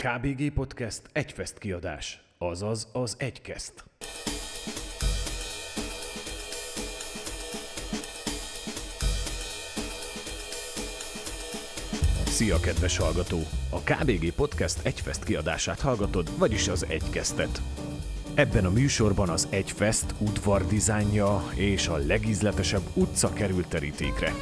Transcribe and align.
KBG 0.00 0.52
Podcast 0.52 1.02
egyfest 1.12 1.58
kiadás, 1.58 2.20
azaz 2.38 2.88
az 2.92 3.16
egykeszt. 3.18 3.84
Szia, 12.26 12.60
kedves 12.60 12.96
hallgató! 12.96 13.38
A 13.70 13.80
KBG 13.80 14.32
Podcast 14.32 14.86
egyfest 14.86 15.24
kiadását 15.24 15.80
hallgatod, 15.80 16.38
vagyis 16.38 16.68
az 16.68 16.86
egykesztet. 16.88 17.62
Ebben 18.34 18.64
a 18.64 18.70
műsorban 18.70 19.28
az 19.28 19.48
Egyfest 19.50 20.14
udvar 20.18 20.66
dizájnja 20.66 21.50
és 21.54 21.88
a 21.88 21.96
legízletesebb 21.96 22.82
utca 22.94 23.32
került 23.32 23.68
terítékre. 23.68 24.32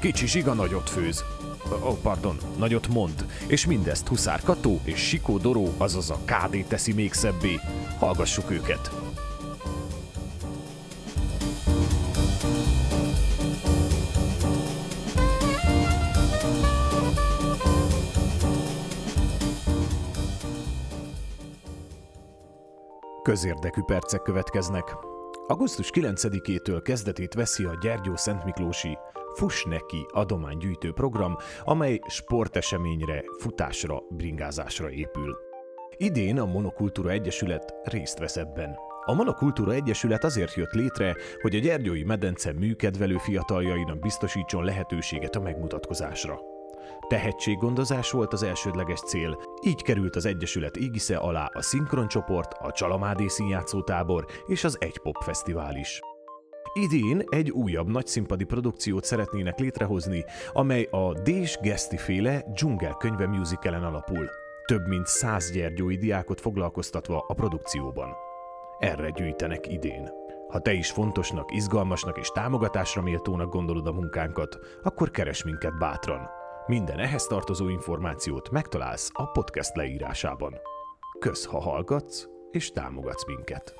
Kicsi 0.00 0.26
zsiga 0.26 0.52
nagyot 0.52 0.90
főz. 0.90 1.24
Oh, 1.68 1.98
pardon, 2.02 2.36
nagyot 2.58 2.88
mond. 2.88 3.26
És 3.46 3.66
mindezt 3.66 4.08
Huszár 4.08 4.40
Kató 4.40 4.80
és 4.84 4.98
Sikó 4.98 5.38
Doró, 5.38 5.74
azaz 5.76 6.10
a 6.10 6.18
KD 6.24 6.64
teszi 6.68 6.92
még 6.92 7.12
szebbé. 7.12 7.60
Hallgassuk 7.98 8.50
őket! 8.50 8.90
Közérdekű 23.22 23.80
percek 23.80 24.22
következnek. 24.22 24.96
Augusztus 25.46 25.90
9-től 25.94 26.80
kezdetét 26.82 27.34
veszi 27.34 27.64
a 27.64 27.78
Gyergyó 27.80 28.16
Szentmiklósi 28.16 28.98
Fuss 29.34 29.64
neki 29.64 30.06
adománygyűjtő 30.12 30.92
program, 30.92 31.36
amely 31.64 32.00
sporteseményre, 32.06 33.24
futásra, 33.38 34.02
bringázásra 34.10 34.90
épül. 34.90 35.36
Idén 35.96 36.38
a 36.38 36.44
Monokultúra 36.44 37.10
Egyesület 37.10 37.74
részt 37.84 38.18
vesz 38.18 38.36
ebben. 38.36 38.76
A 39.04 39.14
Monokultúra 39.14 39.72
Egyesület 39.72 40.24
azért 40.24 40.54
jött 40.54 40.72
létre, 40.72 41.16
hogy 41.40 41.54
a 41.54 41.58
Gyergyói 41.58 42.04
medence 42.04 42.52
műkedvelő 42.52 43.16
fiataljainak 43.16 43.98
biztosítson 43.98 44.64
lehetőséget 44.64 45.36
a 45.36 45.40
megmutatkozásra. 45.40 46.38
Tehetséggondozás 47.08 48.10
volt 48.10 48.32
az 48.32 48.42
elsődleges 48.42 49.00
cél, 49.00 49.38
így 49.62 49.82
került 49.82 50.16
az 50.16 50.24
Egyesület 50.24 50.76
égisze 50.76 51.16
alá 51.16 51.50
a 51.52 51.62
Szinkroncsoport, 51.62 52.52
a 52.52 52.72
Csalamádi 52.72 53.28
Színjátszótábor 53.28 54.26
és 54.46 54.64
az 54.64 54.76
Egy 54.80 54.98
Pop 54.98 55.16
Fesztivál 55.22 55.76
is. 55.76 56.00
Idén 56.72 57.22
egy 57.28 57.50
újabb 57.50 57.88
nagyszínpadi 57.88 58.44
produkciót 58.44 59.04
szeretnének 59.04 59.58
létrehozni, 59.58 60.24
amely 60.52 60.88
a 60.90 61.12
Dés 61.12 61.58
Geszti 61.62 61.96
féle 61.96 62.44
dzsungel 62.52 62.94
könyve 62.94 63.26
musicalen 63.26 63.82
alapul. 63.82 64.28
Több 64.66 64.86
mint 64.86 65.06
száz 65.06 65.50
gyergyói 65.50 65.96
diákot 65.96 66.40
foglalkoztatva 66.40 67.24
a 67.28 67.34
produkcióban. 67.34 68.08
Erre 68.78 69.10
gyűjtenek 69.10 69.72
idén. 69.72 70.10
Ha 70.48 70.58
te 70.60 70.72
is 70.72 70.90
fontosnak, 70.90 71.54
izgalmasnak 71.54 72.18
és 72.18 72.28
támogatásra 72.28 73.02
méltónak 73.02 73.52
gondolod 73.52 73.86
a 73.86 73.92
munkánkat, 73.92 74.58
akkor 74.82 75.10
keres 75.10 75.44
minket 75.44 75.78
bátran. 75.78 76.28
Minden 76.66 76.98
ehhez 76.98 77.26
tartozó 77.26 77.68
információt 77.68 78.50
megtalálsz 78.50 79.10
a 79.12 79.30
podcast 79.30 79.76
leírásában. 79.76 80.54
Kösz, 81.18 81.44
ha 81.44 81.60
hallgatsz 81.60 82.28
és 82.50 82.70
támogatsz 82.70 83.26
minket. 83.26 83.74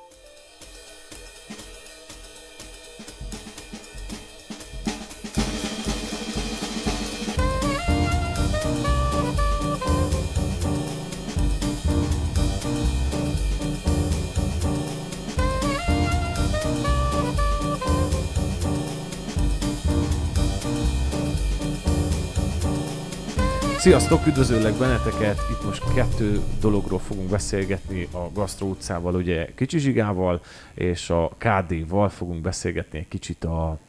Sziasztok, 23.85 24.27
üdvözöllek 24.27 24.73
benneteket! 24.73 25.37
Itt 25.51 25.65
most 25.65 25.93
kettő 25.93 26.41
dologról 26.59 26.99
fogunk 26.99 27.29
beszélgetni 27.29 28.07
a 28.11 28.31
Gastro 28.33 28.67
utcával, 28.67 29.15
ugye 29.15 29.53
Kicsi 29.55 29.77
Zsigával, 29.77 30.41
és 30.73 31.09
a 31.09 31.35
KD-val 31.37 32.09
fogunk 32.09 32.41
beszélgetni 32.41 32.97
egy 32.97 33.07
kicsit 33.07 33.43
a, 33.43 33.79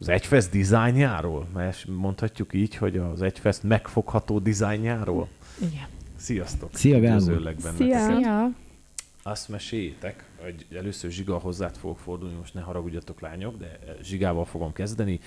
az 0.00 0.08
Egyfest 0.08 0.50
dizájnjáról, 0.50 1.46
mert 1.54 1.86
mondhatjuk 1.86 2.54
így, 2.54 2.76
hogy 2.76 2.96
az 2.96 3.22
Egyfest 3.22 3.62
megfogható 3.62 4.38
dizájnjáról. 4.38 5.28
Igen. 5.58 5.86
Sziasztok! 6.16 6.70
Szia, 6.72 7.00
Gábor! 7.00 7.20
Üdvözöllek 7.20 7.56
benneteket! 7.56 8.00
Szia! 8.00 8.16
Szia! 8.16 8.50
Azt 9.22 9.48
meséljétek, 9.48 10.24
hogy 10.42 10.66
először 10.76 11.10
Zsiga 11.10 11.38
hozzád 11.38 11.76
fogok 11.76 11.98
fordulni, 11.98 12.34
most 12.34 12.54
ne 12.54 12.60
haragudjatok 12.60 13.20
lányok, 13.20 13.56
de 13.56 13.78
Zsigával 14.02 14.44
fogom 14.44 14.72
kezdeni. 14.72 15.20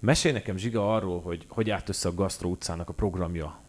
Mesélj 0.00 0.34
nekem, 0.34 0.56
Zsiga, 0.56 0.94
arról, 0.94 1.20
hogy 1.20 1.44
hogy 1.48 1.70
állt 1.70 1.88
össze 1.88 2.08
a 2.08 2.14
Gastro 2.14 2.48
utcának 2.48 2.88
a 2.88 2.92
programja. 2.92 3.60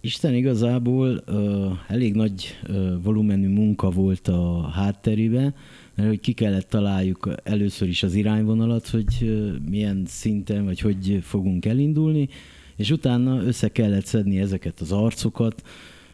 Isten 0.00 0.34
igazából 0.34 1.22
uh, 1.26 1.72
elég 1.88 2.14
nagy 2.14 2.58
uh, 2.68 3.02
volumenű 3.02 3.48
munka 3.48 3.90
volt 3.90 4.28
a 4.28 4.68
hátterébe, 4.68 5.54
mert 5.94 6.08
hogy 6.08 6.20
ki 6.20 6.32
kellett 6.32 6.68
találjuk 6.68 7.30
először 7.42 7.88
is 7.88 8.02
az 8.02 8.14
irányvonalat, 8.14 8.88
hogy 8.88 9.18
uh, 9.20 9.56
milyen 9.68 10.02
szinten, 10.06 10.64
vagy 10.64 10.80
hogy 10.80 11.18
fogunk 11.22 11.64
elindulni, 11.64 12.28
és 12.76 12.90
utána 12.90 13.42
össze 13.42 13.68
kellett 13.68 14.06
szedni 14.06 14.38
ezeket 14.38 14.80
az 14.80 14.92
arcokat, 14.92 15.62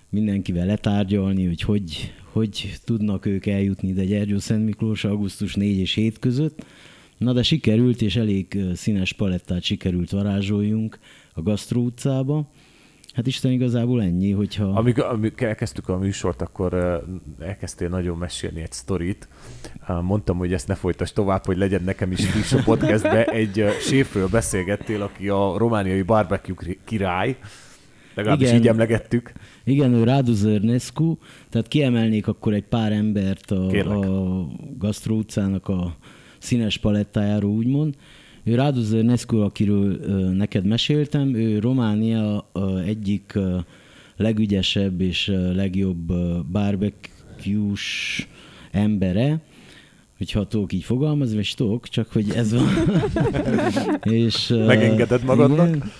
mindenkivel 0.09 0.67
letárgyalni, 0.67 1.47
hogy 1.47 1.61
hogy, 1.61 2.13
hogy 2.33 2.75
tudnak 2.85 3.27
ők 3.27 3.47
eljutni 3.47 3.89
ide 3.89 4.05
Gyergyó 4.05 4.39
Szent 4.39 4.65
Miklós 4.65 5.05
augusztus 5.05 5.55
4 5.55 5.79
és 5.79 5.95
7 5.95 6.19
között, 6.19 6.65
Na 7.23 7.33
de 7.33 7.43
sikerült, 7.43 8.03
és 8.03 8.17
elég 8.17 8.59
színes 8.75 9.13
palettát 9.13 9.63
sikerült 9.63 10.11
varázsoljunk 10.11 10.99
a 11.35 11.43
Gasztró 11.43 11.83
utcába. 11.83 12.51
Hát 13.15 13.27
Isten 13.27 13.51
igazából 13.51 14.03
ennyi, 14.03 14.31
hogyha... 14.31 14.65
Amíg, 14.65 15.01
amíg 15.01 15.33
elkezdtük 15.37 15.89
a 15.89 15.99
műsort, 15.99 16.43
akkor 16.43 17.03
elkezdtél 17.41 17.89
nagyon 17.89 18.19
mesélni 18.19 18.61
egy 18.61 18.73
sztorit. 18.73 19.29
Mondtam, 20.03 20.39
hogy 20.39 20.53
ezt 20.53 20.69
ne 20.69 20.75
folytas 20.75 21.13
tovább, 21.13 21.47
hogy 21.47 21.57
legyen 21.57 21.83
nekem 21.85 22.13
is 22.13 22.27
friss 22.27 22.53
a 22.53 22.63
podcastbe. 22.65 23.25
Egy 23.25 23.65
séfről 23.81 24.29
beszélgettél, 24.29 25.03
aki 25.03 25.29
a 25.29 25.55
romániai 25.57 26.03
barbecue 26.03 26.77
király, 26.85 27.37
legalábbis 28.15 28.49
igen, 28.49 28.61
így 28.61 28.69
emlegettük. 28.69 29.33
Igen, 29.65 29.93
ő 29.95 30.05
Radu 30.05 30.33
Zernescu, 30.33 31.17
tehát 31.51 31.69
kiemelnék 31.69 32.27
akkor 32.27 32.53
egy 32.53 32.67
pár 32.67 32.93
embert 32.93 33.51
a, 33.51 33.67
a 33.69 34.47
Gasztró 34.79 35.17
utcának 35.17 35.69
a 35.69 35.97
színes 36.43 36.79
palettájáról 36.79 37.51
úgymond. 37.51 37.95
Ő 38.45 38.55
Ráduzer 38.55 39.03
Nescu, 39.03 39.41
akiről 39.41 39.97
neked 40.33 40.65
meséltem, 40.65 41.35
ő 41.35 41.59
Románia 41.59 42.51
egyik 42.87 43.39
legügyesebb 44.17 45.01
és 45.01 45.33
legjobb 45.55 46.13
barbecue 46.51 47.75
embere, 48.71 49.41
hogyha 50.19 50.47
tudok 50.47 50.73
így 50.73 50.85
fogalmazni, 50.85 51.39
és 51.39 51.55
tudok, 51.55 51.89
csak 51.89 52.13
hogy 52.13 52.31
ez 52.31 52.53
van. 52.53 52.69
és, 54.25 54.49
Megengeded 54.67 55.25
magadnak? 55.25 55.69
Igen. 55.69 55.91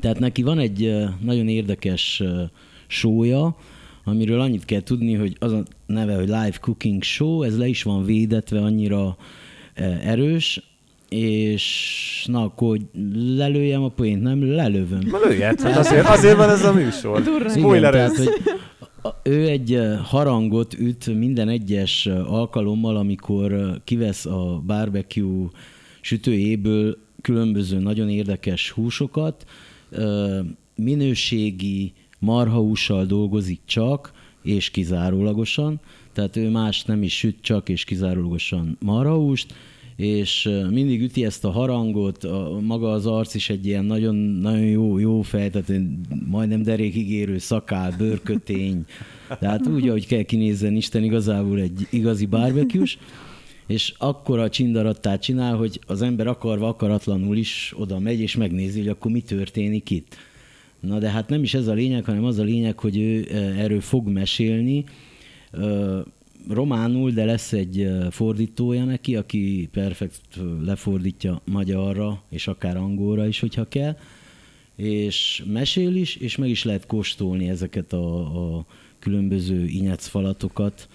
Tehát 0.00 0.18
neki 0.18 0.42
van 0.42 0.58
egy 0.58 0.94
nagyon 1.20 1.48
érdekes 1.48 2.22
sója, 2.86 3.56
amiről 4.04 4.40
annyit 4.40 4.64
kell 4.64 4.82
tudni, 4.82 5.14
hogy 5.14 5.36
az 5.38 5.52
a 5.52 5.62
neve, 5.86 6.14
hogy 6.14 6.26
Live 6.26 6.56
Cooking 6.60 7.02
Show, 7.02 7.42
ez 7.42 7.58
le 7.58 7.66
is 7.66 7.82
van 7.82 8.04
védetve 8.04 8.60
annyira 8.60 9.16
erős, 10.02 10.62
és 11.08 12.24
na 12.28 12.42
akkor 12.42 12.78
lelőjem 13.36 13.82
a 13.82 13.88
poént, 13.88 14.22
nem? 14.22 14.54
Lelövöm. 14.54 15.00
Na 15.10 15.18
lőjed, 15.24 15.60
hát 15.60 15.76
azért, 15.76 16.08
azért 16.08 16.36
van 16.36 16.50
ez 16.50 16.64
a 16.64 16.72
műsor. 16.72 17.22
Spoiler 17.48 17.94
Igen, 17.94 18.12
tehát, 18.12 18.16
hogy 18.16 18.32
ő 19.22 19.48
egy 19.48 19.80
harangot 20.02 20.74
üt 20.74 21.18
minden 21.18 21.48
egyes 21.48 22.06
alkalommal, 22.26 22.96
amikor 22.96 23.80
kivesz 23.84 24.26
a 24.26 24.62
barbecue 24.66 25.48
sütőjéből 26.00 26.96
különböző 27.20 27.78
nagyon 27.78 28.08
érdekes 28.08 28.70
húsokat, 28.70 29.44
minőségi 30.74 31.92
marhahússal 32.18 33.04
dolgozik 33.04 33.60
csak, 33.64 34.12
és 34.42 34.70
kizárólagosan, 34.70 35.80
tehát 36.16 36.36
ő 36.36 36.48
más 36.48 36.84
nem 36.84 37.02
is 37.02 37.16
süt, 37.16 37.36
csak 37.40 37.68
és 37.68 37.84
kizárólagosan 37.84 38.76
marhahúst, 38.80 39.54
és 39.96 40.50
mindig 40.70 41.02
üti 41.02 41.24
ezt 41.24 41.44
a 41.44 41.50
harangot, 41.50 42.24
a, 42.24 42.58
maga 42.62 42.90
az 42.90 43.06
arc 43.06 43.34
is 43.34 43.50
egy 43.50 43.66
ilyen 43.66 43.84
nagyon, 43.84 44.14
nagyon 44.16 44.64
jó, 44.64 44.98
jó 44.98 45.22
fej, 45.22 45.50
tehát 45.50 45.82
majdnem 46.26 46.62
derékigérő 46.62 47.38
szakál, 47.38 47.94
bőrkötény, 47.98 48.84
tehát 49.40 49.66
úgy, 49.66 49.88
ahogy 49.88 50.06
kell 50.06 50.22
kinézzen 50.22 50.76
Isten 50.76 51.02
igazából 51.02 51.60
egy 51.60 51.86
igazi 51.90 52.26
barbecue 52.26 52.86
és 53.66 53.94
akkor 53.98 54.38
a 54.38 54.48
csindarattát 54.48 55.22
csinál, 55.22 55.56
hogy 55.56 55.80
az 55.86 56.02
ember 56.02 56.26
akarva, 56.26 56.68
akaratlanul 56.68 57.36
is 57.36 57.74
oda 57.76 57.98
megy, 57.98 58.20
és 58.20 58.36
megnézi, 58.36 58.78
hogy 58.78 58.88
akkor 58.88 59.10
mi 59.10 59.20
történik 59.20 59.90
itt. 59.90 60.16
Na 60.80 60.98
de 60.98 61.10
hát 61.10 61.28
nem 61.28 61.42
is 61.42 61.54
ez 61.54 61.66
a 61.66 61.72
lényeg, 61.72 62.04
hanem 62.04 62.24
az 62.24 62.38
a 62.38 62.42
lényeg, 62.42 62.78
hogy 62.78 62.98
ő 62.98 63.26
erről 63.58 63.80
fog 63.80 64.08
mesélni 64.08 64.84
románul, 66.48 67.10
de 67.10 67.24
lesz 67.24 67.52
egy 67.52 67.88
fordítója 68.10 68.84
neki, 68.84 69.16
aki 69.16 69.68
perfekt 69.72 70.40
lefordítja 70.64 71.40
magyarra, 71.44 72.22
és 72.28 72.46
akár 72.46 72.76
angolra 72.76 73.26
is, 73.26 73.40
hogyha 73.40 73.68
kell, 73.68 73.96
és 74.76 75.44
mesél 75.46 75.94
is, 75.94 76.16
és 76.16 76.36
meg 76.36 76.48
is 76.48 76.64
lehet 76.64 76.86
kóstolni 76.86 77.48
ezeket 77.48 77.92
a, 77.92 78.56
a 78.56 78.64
különböző 78.98 79.66
inyecfalatokat, 79.66 80.88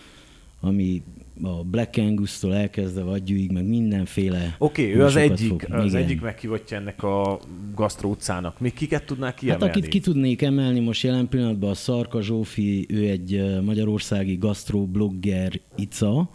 ami 0.59 1.01
a 1.41 1.63
Black 1.63 1.97
Angus-tól 1.97 2.55
elkezdve 2.55 3.03
vadgyúig, 3.03 3.51
meg 3.51 3.67
mindenféle 3.67 4.55
Oké, 4.57 4.81
okay, 4.87 4.95
ő 4.95 5.03
az 5.03 5.15
egyik, 5.15 5.49
fog. 5.49 5.65
az 5.69 5.85
Igen. 5.85 6.03
egyik 6.03 6.21
meghívottja 6.21 6.77
ennek 6.77 7.03
a 7.03 7.39
gasztró 7.75 8.09
utcának. 8.09 8.59
Még 8.59 8.73
kiket 8.73 9.05
tudnák 9.05 9.35
kiemelni? 9.35 9.65
Hát 9.65 9.75
akit 9.75 9.87
ki 9.89 9.99
tudnék 9.99 10.41
emelni 10.41 10.79
most 10.79 11.03
jelen 11.03 11.27
pillanatban 11.27 11.69
a 11.69 11.73
Szarka 11.73 12.21
Zsófi, 12.21 12.85
ő 12.89 13.09
egy 13.09 13.61
magyarországi 13.63 14.35
gasztró 14.35 14.85
blogger 14.85 15.59
ica, 15.75 16.29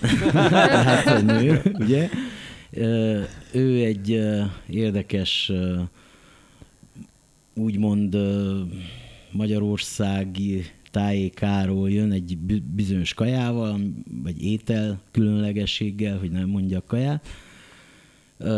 hát 0.86 1.22
nő, 1.22 1.62
ugye? 1.78 2.08
Ő 3.52 3.84
egy 3.84 4.20
érdekes, 4.68 5.52
úgymond 7.54 8.16
magyarországi 9.30 10.64
tájékáról 10.92 11.90
jön 11.90 12.12
egy 12.12 12.38
bizonyos 12.74 13.14
kajával, 13.14 13.80
vagy 14.22 14.44
étel 14.44 15.00
különlegességgel, 15.10 16.18
hogy 16.18 16.30
nem 16.30 16.48
mondjak 16.48 16.86
kaját. 16.86 17.26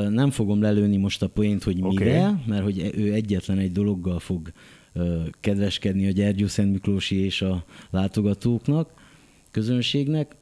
Nem 0.08 0.30
fogom 0.30 0.60
lelőni 0.60 0.96
most 0.96 1.22
a 1.22 1.28
poént, 1.28 1.62
hogy 1.62 1.78
okay. 1.80 1.90
mivel, 1.90 2.42
mert 2.46 2.62
hogy 2.62 2.90
ő 2.96 3.12
egyetlen 3.12 3.58
egy 3.58 3.72
dologgal 3.72 4.18
fog 4.18 4.52
kedveskedni 5.40 6.06
a 6.06 6.10
Gyergyó 6.10 6.46
Szent 6.46 6.72
Miklósi 6.72 7.16
és 7.16 7.42
a 7.42 7.64
látogatóknak, 7.90 8.90
közönségnek. 9.50 10.36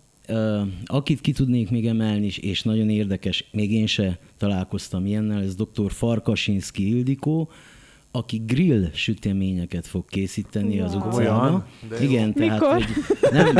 Akit 0.84 1.20
ki 1.20 1.32
tudnék 1.32 1.70
még 1.70 1.86
emelni, 1.86 2.30
és 2.40 2.62
nagyon 2.62 2.88
érdekes, 2.88 3.44
még 3.52 3.72
én 3.72 3.86
se 3.86 4.18
találkoztam 4.36 5.06
ilyennel, 5.06 5.42
ez 5.42 5.54
dr. 5.54 5.92
Farkasinski 5.92 6.96
Ildikó, 6.96 7.50
aki 8.14 8.42
grill 8.46 8.90
süteményeket 8.92 9.86
fog 9.86 10.04
készíteni 10.08 10.76
wow. 10.76 10.84
az 10.84 10.94
utcába. 10.94 11.66
Igen, 12.00 12.32
tehát 12.32 12.58
hogy 12.58 12.84
nem, 13.30 13.56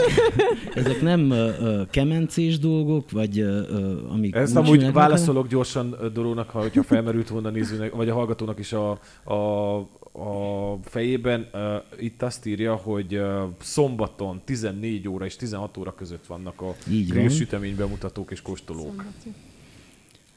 ezek 0.84 1.00
nem 1.00 1.30
uh, 1.30 1.90
kemencés 1.90 2.58
dolgok, 2.58 3.10
vagy 3.10 3.40
uh, 3.40 4.12
amik 4.12 4.34
Ezt 4.34 4.56
amúgy 4.56 4.92
válaszolok 4.92 5.48
gyorsan 5.48 5.96
Dorónak, 6.12 6.50
ha, 6.50 6.60
hogyha 6.60 6.82
felmerült 6.82 7.28
volna 7.28 7.50
nézőnek, 7.50 7.94
vagy 7.94 8.08
a 8.08 8.14
hallgatónak 8.14 8.58
is 8.58 8.72
a, 8.72 8.98
a, 9.24 9.34
a 10.12 10.78
fejében. 10.82 11.48
Uh, 11.52 11.60
itt 11.98 12.22
azt 12.22 12.46
írja, 12.46 12.74
hogy 12.74 13.16
uh, 13.16 13.42
szombaton 13.60 14.40
14 14.44 15.08
óra 15.08 15.24
és 15.24 15.36
16 15.36 15.76
óra 15.76 15.94
között 15.94 16.26
vannak 16.26 16.60
a 16.60 16.74
grill 17.08 17.28
sütemény 17.28 17.76
bemutatók 17.76 18.30
és 18.30 18.42
kóstolók. 18.42 18.84
Szombati. 18.96 19.34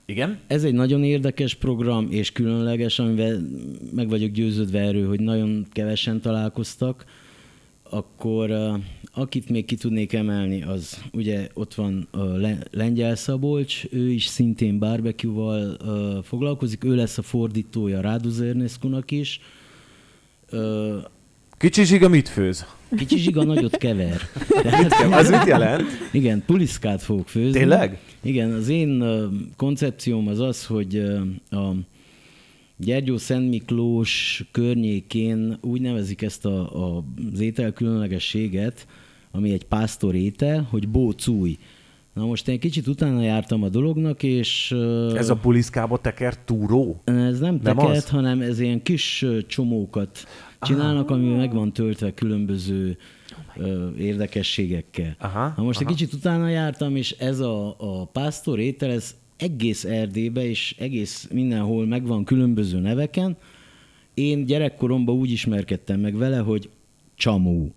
Igen? 0.10 0.40
Ez 0.48 0.64
egy 0.64 0.74
nagyon 0.74 1.04
érdekes 1.04 1.56
program, 1.56 2.08
és 2.12 2.32
különleges, 2.32 3.00
amivel 3.00 3.42
meg 3.96 4.10
vagyok 4.10 4.32
győződve 4.32 4.80
erről, 4.80 5.08
hogy 5.08 5.20
nagyon 5.20 5.66
kevesen 5.72 6.22
találkoztak. 6.22 7.06
Akkor 7.90 8.52
akit 9.14 9.50
még 9.50 9.66
ki 9.66 9.76
tudnék 9.76 10.14
emelni, 10.14 10.64
az 10.64 11.04
ugye 11.14 11.48
ott 11.54 11.74
van 11.74 12.08
a 12.12 12.24
Lengyel 12.72 13.16
Szabolcs, 13.16 13.84
ő 13.92 14.10
is 14.10 14.26
szintén 14.26 14.80
barbecue-val 14.80 15.78
foglalkozik, 16.24 16.84
ő 16.84 16.96
lesz 16.96 17.18
a 17.18 17.22
fordítója 17.22 18.02
Ráduz 18.02 18.42
Erneszkunak 18.42 19.12
is. 19.12 19.40
Kicsi 21.60 21.84
zsiga 21.84 22.08
mit 22.18 22.30
főz? 22.30 22.66
Kicsi 22.98 23.18
zsiga 23.18 23.44
nagyot 23.44 23.78
kever. 23.78 24.22
Tehát, 24.62 25.14
az 25.14 25.30
mit 25.30 25.46
jelent? 25.46 25.88
Igen, 26.12 26.44
puliszkát 26.46 27.02
fogok 27.02 27.28
főzni. 27.28 27.60
Tényleg? 27.60 28.00
Igen, 28.22 28.52
az 28.52 28.68
én 28.68 29.04
koncepcióm 29.58 30.28
az 30.28 30.40
az, 30.40 30.66
hogy 30.66 30.96
a 31.50 31.72
Gyergyó 32.78 33.18
Szent 33.18 33.50
Miklós 33.50 34.44
környékén 34.52 35.58
úgy 35.62 35.82
nevezik 35.82 36.22
ezt 36.22 36.46
a, 36.46 36.86
a, 36.96 37.04
az 37.34 37.40
étel 37.40 37.72
különlegességet, 37.72 38.88
ami 39.32 39.52
egy 39.52 39.64
pásztor 39.64 40.16
étel, 40.16 40.68
hogy 40.70 40.88
bócúj. 40.88 41.58
Na 42.14 42.26
most 42.26 42.48
én 42.48 42.60
kicsit 42.60 42.88
utána 42.88 43.22
jártam 43.22 43.64
a 43.64 43.70
dolognak, 43.70 44.24
és... 44.24 44.76
Ez 45.16 45.30
a 45.30 45.36
puliszkába 45.36 45.98
tekert 45.98 46.40
túró? 46.40 47.02
Ez 47.04 47.40
nem, 47.40 47.60
nem 47.64 47.76
tekert, 47.76 47.96
az? 47.96 48.10
hanem 48.10 48.42
ez 48.42 48.60
ilyen 48.60 48.84
kis 48.84 49.26
csomókat 49.48 50.28
csinálnak, 50.62 51.10
ami 51.10 51.36
meg 51.36 51.54
van 51.54 51.74
töltve 51.74 52.14
különböző 52.14 52.98
oh 53.58 54.00
érdekességekkel. 54.00 55.16
Aha, 55.20 55.54
Na 55.58 55.64
most 55.64 55.82
aha. 55.82 55.90
egy 55.90 55.96
kicsit 55.96 56.14
utána 56.14 56.50
jártam, 56.50 56.96
és 56.96 57.12
ez 57.12 57.40
a, 57.40 57.76
a 57.78 58.06
pásztor 58.06 58.60
étel, 58.60 58.92
ez 58.92 59.16
egész 59.38 59.84
Erdélybe 59.84 60.46
és 60.46 60.76
egész 60.78 61.28
mindenhol 61.32 61.86
megvan 61.86 62.24
különböző 62.24 62.80
neveken. 62.80 63.38
Én 64.14 64.46
gyerekkoromban 64.46 65.16
úgy 65.16 65.32
ismerkedtem 65.32 66.00
meg 66.00 66.18
vele, 66.18 66.38
hogy 66.38 66.70
csamó. 67.16 67.74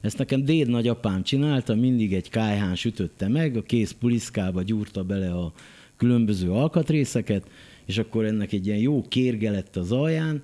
Ezt 0.00 0.18
nekem 0.18 0.44
déd 0.44 0.68
nagyapám 0.68 1.22
csinálta, 1.22 1.74
mindig 1.74 2.14
egy 2.14 2.28
kájhán 2.28 2.74
sütötte 2.74 3.28
meg, 3.28 3.56
a 3.56 3.62
kész 3.62 3.92
puliszkába 3.92 4.62
gyúrta 4.62 5.04
bele 5.04 5.32
a 5.32 5.52
különböző 5.96 6.50
alkatrészeket, 6.50 7.48
és 7.84 7.98
akkor 7.98 8.24
ennek 8.24 8.52
egy 8.52 8.66
ilyen 8.66 8.78
jó 8.78 9.04
kérge 9.08 9.50
lett 9.50 9.76
az 9.76 9.92
alján. 9.92 10.42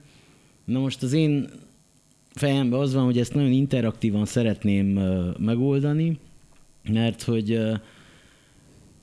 Na 0.65 0.79
most 0.79 1.03
az 1.03 1.13
én 1.13 1.49
fejemben 2.35 2.81
az 2.81 2.95
van, 2.95 3.05
hogy 3.05 3.19
ezt 3.19 3.35
nagyon 3.35 3.53
interaktívan 3.53 4.25
szeretném 4.25 4.87
megoldani, 5.39 6.19
mert 6.83 7.23
hogy 7.23 7.61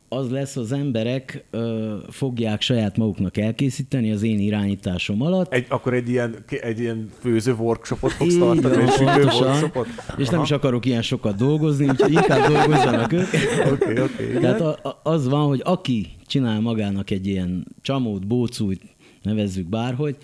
az 0.10 0.30
lesz, 0.30 0.56
az 0.56 0.72
emberek 0.72 1.46
ö, 1.50 1.96
fogják 2.10 2.62
saját 2.62 2.98
maguknak 2.98 3.38
elkészíteni 3.38 4.12
az 4.12 4.24
én 4.24 4.40
irányításom 4.40 5.22
alatt. 5.22 5.54
Egy, 5.54 5.66
akkor 5.70 5.94
egy 5.94 6.10
ilyen, 6.10 6.36
egy 6.48 6.80
ilyen 6.80 7.10
főző 7.20 7.54
workshopot 7.54 8.12
fogsz 8.12 8.34
Így 8.34 8.40
tartani, 8.40 8.84
egy 8.84 9.24
workshopot? 9.24 9.88
És 10.18 10.28
Aha. 10.28 10.32
nem 10.32 10.42
is 10.42 10.52
akarok 10.52 10.86
ilyen 10.86 11.02
sokat 11.02 11.36
dolgozni, 11.36 11.90
úgyhogy 11.90 12.12
inkább 12.12 12.52
dolgozzanak 12.52 13.14
ők. 13.14 13.28
okay, 13.74 14.00
okay, 14.00 14.40
Tehát 14.40 14.62
a, 14.62 14.80
a, 14.84 15.00
az 15.04 15.28
van, 15.28 15.48
hogy 15.48 15.62
aki 15.64 16.08
csinál 16.28 16.60
magának 16.60 17.10
egy 17.10 17.28
ilyen 17.28 17.68
csamót, 17.82 18.28
bócújt, 18.28 18.82
nevezzük 19.22 19.68
bárhogy, 19.68 20.16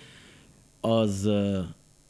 az 0.80 1.30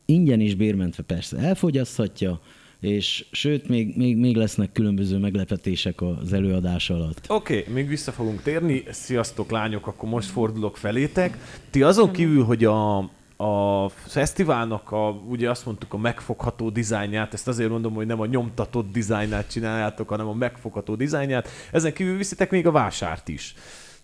ingyen 0.06 0.40
is 0.40 0.54
bérmentve 0.54 1.02
persze 1.02 1.36
elfogyaszthatja, 1.36 2.40
és 2.80 3.24
sőt, 3.30 3.68
még, 3.68 3.96
még, 3.96 4.16
még 4.16 4.36
lesznek 4.36 4.72
különböző 4.72 5.18
meglepetések 5.18 6.00
az 6.02 6.32
előadás 6.32 6.90
alatt. 6.90 7.24
Oké, 7.28 7.58
okay, 7.58 7.72
még 7.72 7.88
vissza 7.88 8.12
fogunk 8.12 8.42
térni. 8.42 8.82
Sziasztok 8.90 9.50
lányok, 9.50 9.86
akkor 9.86 10.08
most 10.08 10.28
fordulok 10.28 10.76
felétek. 10.76 11.38
Ti 11.70 11.82
azon 11.82 12.12
kívül, 12.12 12.44
hogy 12.44 12.64
a, 12.64 12.96
a 13.36 13.88
fesztiválnak 13.88 14.92
a, 14.92 15.10
ugye 15.28 15.50
azt 15.50 15.66
mondtuk 15.66 15.92
a 15.92 15.98
megfogható 15.98 16.70
dizájnját, 16.70 17.34
ezt 17.34 17.48
azért 17.48 17.70
mondom, 17.70 17.94
hogy 17.94 18.06
nem 18.06 18.20
a 18.20 18.26
nyomtatott 18.26 18.92
dizájnát 18.92 19.50
csináljátok, 19.50 20.08
hanem 20.08 20.28
a 20.28 20.34
megfogható 20.34 20.94
dizájnját, 20.94 21.48
ezen 21.72 21.92
kívül 21.92 22.16
viszitek 22.16 22.50
még 22.50 22.66
a 22.66 22.70
vásárt 22.70 23.28
is. 23.28 23.54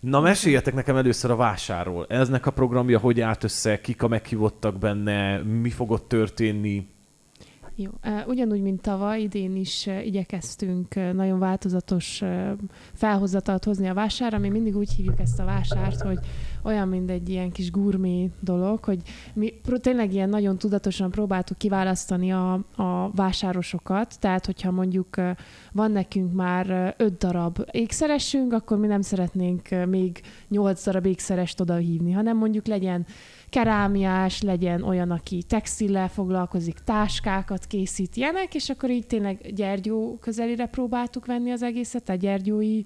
Na 0.03 0.19
meséljetek 0.19 0.73
nekem 0.73 0.95
először 0.95 1.31
a 1.31 1.35
vásárról. 1.35 2.05
Eznek 2.09 2.45
a 2.45 2.51
programja 2.51 2.99
hogy 2.99 3.21
állt 3.21 3.43
össze, 3.43 3.81
kik 3.81 4.03
a 4.03 4.07
meghívottak 4.07 4.77
benne, 4.77 5.37
mi 5.37 5.69
fogott 5.69 6.07
történni? 6.07 6.87
Jó. 7.75 7.89
Ugyanúgy, 8.27 8.61
mint 8.61 8.81
tavaly, 8.81 9.21
idén 9.21 9.55
is 9.55 9.89
igyekeztünk 10.03 10.95
nagyon 11.13 11.39
változatos 11.39 12.21
felhozatalt 12.93 13.63
hozni 13.63 13.87
a 13.87 13.93
vásárra. 13.93 14.37
Mi 14.37 14.49
mindig 14.49 14.75
úgy 14.75 14.93
hívjuk 14.93 15.19
ezt 15.19 15.39
a 15.39 15.45
vásárt, 15.45 16.01
hogy 16.01 16.19
olyan, 16.63 16.87
mint 16.87 17.09
egy 17.09 17.29
ilyen 17.29 17.51
kis 17.51 17.71
gurmé 17.71 18.29
dolog, 18.39 18.83
hogy 18.83 19.01
mi 19.33 19.53
tényleg 19.81 20.13
ilyen 20.13 20.29
nagyon 20.29 20.57
tudatosan 20.57 21.11
próbáltuk 21.11 21.57
kiválasztani 21.57 22.31
a, 22.31 22.53
a 22.75 23.11
vásárosokat, 23.15 24.19
tehát 24.19 24.45
hogyha 24.45 24.71
mondjuk 24.71 25.15
van 25.71 25.91
nekünk 25.91 26.33
már 26.33 26.95
öt 26.97 27.17
darab 27.17 27.67
ékszeresünk, 27.71 28.53
akkor 28.53 28.77
mi 28.77 28.87
nem 28.87 29.01
szeretnénk 29.01 29.69
még 29.87 30.21
nyolc 30.47 30.85
darab 30.85 31.05
ékszerest 31.05 31.59
oda 31.59 31.75
hívni, 31.75 32.11
hanem 32.11 32.37
mondjuk 32.37 32.67
legyen 32.67 33.05
kerámiás, 33.53 34.41
legyen 34.41 34.83
olyan, 34.83 35.11
aki 35.11 35.43
textillel 35.43 36.09
foglalkozik, 36.09 36.79
táskákat 36.79 37.65
készít, 37.65 38.15
ilyenek, 38.15 38.55
és 38.55 38.69
akkor 38.69 38.89
így 38.89 39.07
tényleg 39.07 39.53
Gyergyó 39.53 40.17
közelire 40.21 40.65
próbáltuk 40.65 41.25
venni 41.25 41.51
az 41.51 41.63
egészet, 41.63 42.09
a 42.09 42.13
gyergyói 42.13 42.81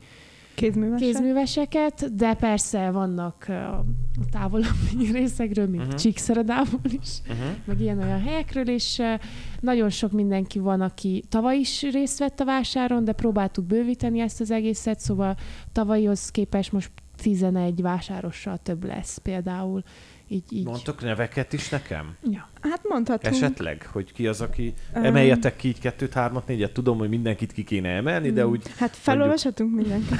Kézművesek? 0.55 1.07
kézműveseket, 1.07 2.15
de 2.15 2.33
persze 2.33 2.91
vannak 2.91 3.45
a 3.47 3.85
távolabbi 4.31 5.11
részekről, 5.19 5.67
mint 5.67 5.83
uh-huh. 5.83 5.97
Csíkszeredából 5.99 6.91
is, 7.01 7.09
uh-huh. 7.21 7.55
meg 7.65 7.81
ilyen-olyan 7.81 8.21
helyekről, 8.21 8.69
és 8.69 9.01
nagyon 9.59 9.89
sok 9.89 10.11
mindenki 10.11 10.59
van, 10.59 10.81
aki 10.81 11.23
tavaly 11.29 11.57
is 11.57 11.81
részt 11.81 12.19
vett 12.19 12.39
a 12.39 12.45
vásáron, 12.45 13.03
de 13.03 13.11
próbáltuk 13.11 13.65
bővíteni 13.65 14.19
ezt 14.19 14.41
az 14.41 14.51
egészet, 14.51 14.99
szóval 14.99 15.35
tavalyhoz 15.71 16.29
képest 16.29 16.71
most 16.71 16.91
11 17.15 17.81
vásárossal 17.81 18.57
több 18.57 18.83
lesz 18.83 19.17
például, 19.17 19.83
így, 20.27 20.43
így. 20.49 20.65
Mondtok 20.65 21.01
neveket 21.01 21.53
is 21.53 21.69
nekem? 21.69 22.15
Ja. 22.31 22.49
Hát 22.61 22.79
mondhatunk. 22.83 23.35
Esetleg, 23.35 23.89
hogy 23.91 24.13
ki 24.13 24.27
az, 24.27 24.41
aki... 24.41 24.73
Öm. 24.95 25.03
Emeljetek 25.03 25.55
ki 25.55 25.67
így 25.67 25.79
kettőt, 25.79 26.13
hármat, 26.13 26.47
négyet. 26.47 26.71
Tudom, 26.71 26.97
hogy 26.97 27.09
mindenkit 27.09 27.51
ki 27.51 27.63
kéne 27.63 27.89
emelni, 27.89 28.31
de 28.31 28.47
úgy... 28.47 28.61
Hát 28.77 28.95
felolvashatunk 28.95 29.75
mindenkit. 29.75 30.17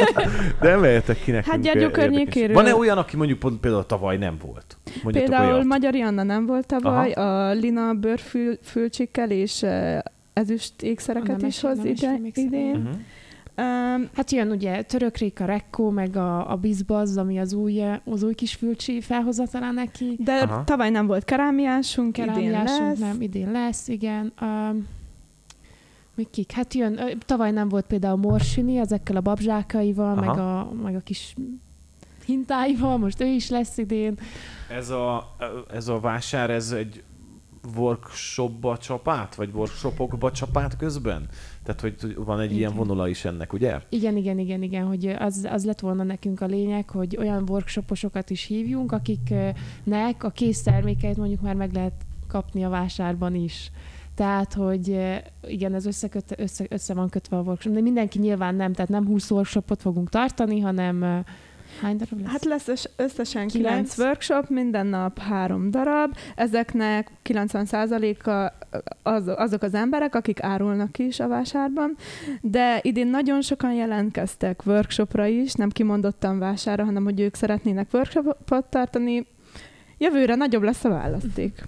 De 0.60 0.68
emeljetek 0.68 1.22
ki 1.22 1.30
nekünk. 1.30 1.52
Hát 1.52 1.62
Gyergyó 1.62 1.90
környékéről- 1.90 2.54
Van-e 2.56 2.74
olyan, 2.74 2.98
aki 2.98 3.16
mondjuk 3.16 3.38
pont 3.38 3.60
például 3.60 3.86
tavaly 3.86 4.16
nem 4.16 4.36
volt? 4.46 4.76
Mondjatok 5.02 5.28
Például 5.30 5.52
olyat. 5.52 5.64
Magyari 5.64 6.00
Anna 6.00 6.22
nem 6.22 6.46
volt 6.46 6.66
tavaly, 6.66 7.12
a 7.12 7.52
Lina 7.52 7.92
bőrfülcsikkel 7.94 9.30
és 9.30 9.62
uh, 9.62 9.98
ezüst 10.32 10.82
ékszereket 10.82 11.42
is 11.42 11.60
hoz 11.60 11.84
idén. 12.34 12.76
Uh-huh. 12.76 12.96
Um, 13.58 14.08
Hát 14.14 14.30
jön 14.30 14.50
ugye 14.50 14.82
Török 14.82 15.16
Réka 15.16 15.44
Rekko, 15.44 15.90
meg 15.90 16.16
a, 16.16 16.50
a 16.50 16.56
Bizbazz, 16.56 17.16
ami 17.16 17.38
az 17.38 17.52
új, 17.52 17.82
az 18.04 18.22
új 18.22 18.34
kis 18.34 18.54
fülcsi 18.54 19.00
felhozatala 19.00 19.70
neki. 19.70 20.16
de 20.18 20.32
Aha. 20.32 20.64
tavaly 20.64 20.90
nem 20.90 21.06
volt 21.06 21.24
kerámiásunk, 21.24 22.18
idén 22.18 22.32
Kerámiásunk 22.34 22.88
lesz. 22.88 22.98
nem, 22.98 23.20
idén 23.20 23.50
lesz, 23.50 23.88
igen. 23.88 24.32
Um, 24.40 24.86
még 26.14 26.30
kik? 26.30 26.50
Hát 26.52 26.74
jön, 26.74 26.98
ö, 26.98 27.10
tavaly 27.26 27.50
nem 27.50 27.68
volt 27.68 27.86
például 27.86 28.16
Morsini 28.16 28.78
ezekkel 28.78 29.16
a 29.16 29.20
babzsákaival, 29.20 30.18
Aha. 30.18 30.20
meg 30.26 30.38
a, 30.38 30.72
meg 30.82 30.94
a 30.94 31.00
kis 31.00 31.34
hintáival, 32.24 32.96
most 32.96 33.20
ő 33.20 33.26
is 33.26 33.48
lesz 33.50 33.78
idén. 33.78 34.18
Ez 34.70 34.90
a, 34.90 35.36
ez 35.72 35.88
a 35.88 36.00
vásár, 36.00 36.50
ez 36.50 36.70
egy 36.72 37.02
workshopba 37.76 38.76
csap 38.76 39.08
át, 39.08 39.34
vagy 39.34 39.50
workshopokba 39.54 40.30
csap 40.32 40.56
át 40.56 40.76
közben? 40.76 41.28
Tehát, 41.74 41.80
hogy 41.80 42.14
van 42.14 42.40
egy 42.40 42.52
ilyen 42.52 42.70
Igen. 42.70 42.86
vonala 42.86 43.08
is 43.08 43.24
ennek, 43.24 43.52
ugye? 43.52 43.80
Igen, 43.88 44.16
igen, 44.16 44.38
igen, 44.38 44.62
igen, 44.62 44.86
hogy 44.86 45.06
az, 45.06 45.48
az 45.50 45.64
lett 45.64 45.80
volna 45.80 46.02
nekünk 46.02 46.40
a 46.40 46.46
lényeg, 46.46 46.90
hogy 46.90 47.16
olyan 47.16 47.44
workshoposokat 47.48 48.30
is 48.30 48.44
hívjunk, 48.44 48.92
akiknek 48.92 50.24
a 50.24 50.30
kész 50.30 50.62
termékeit 50.62 51.16
mondjuk 51.16 51.40
már 51.40 51.54
meg 51.54 51.72
lehet 51.72 51.92
kapni 52.28 52.64
a 52.64 52.68
vásárban 52.68 53.34
is. 53.34 53.70
Tehát, 54.14 54.54
hogy 54.54 54.98
igen, 55.46 55.74
ez 55.74 55.86
összeköt, 55.86 56.34
össze, 56.36 56.66
össze 56.68 56.94
van 56.94 57.08
kötve 57.08 57.36
a 57.36 57.42
workshop. 57.42 57.74
De 57.74 57.80
mindenki 57.80 58.18
nyilván 58.18 58.54
nem, 58.54 58.72
tehát 58.72 58.90
nem 58.90 59.06
20 59.06 59.30
workshopot 59.30 59.80
fogunk 59.80 60.08
tartani, 60.08 60.60
hanem 60.60 61.24
hány 61.80 61.96
darab 61.96 62.20
lesz? 62.20 62.30
Hát 62.30 62.44
lesz 62.44 62.68
össz- 62.68 62.90
összesen 62.96 63.46
Kilenc. 63.48 63.94
9 63.94 63.98
workshop, 63.98 64.48
minden 64.48 64.86
nap 64.86 65.18
három 65.18 65.70
darab. 65.70 66.16
Ezeknek 66.34 67.10
90%-a 67.24 68.52
az, 69.02 69.28
azok 69.36 69.62
az 69.62 69.74
emberek, 69.74 70.14
akik 70.14 70.42
árulnak 70.42 70.98
is 70.98 71.20
a 71.20 71.28
vásárban, 71.28 71.96
de 72.40 72.78
idén 72.82 73.06
nagyon 73.06 73.42
sokan 73.42 73.72
jelentkeztek 73.72 74.62
workshopra 74.66 75.26
is, 75.26 75.52
nem 75.52 75.68
kimondottan 75.70 76.38
vásárra, 76.38 76.84
hanem 76.84 77.04
hogy 77.04 77.20
ők 77.20 77.34
szeretnének 77.34 77.88
workshopot 77.92 78.64
tartani. 78.64 79.26
Jövőre 79.98 80.34
nagyobb 80.34 80.62
lesz 80.62 80.84
a 80.84 80.88
választék. 80.88 81.66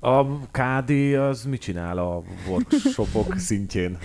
A 0.00 0.24
KD 0.38 0.90
az 1.18 1.44
mit 1.44 1.60
csinál 1.60 1.98
a 1.98 2.22
workshopok 2.48 3.36
szintjén? 3.48 3.98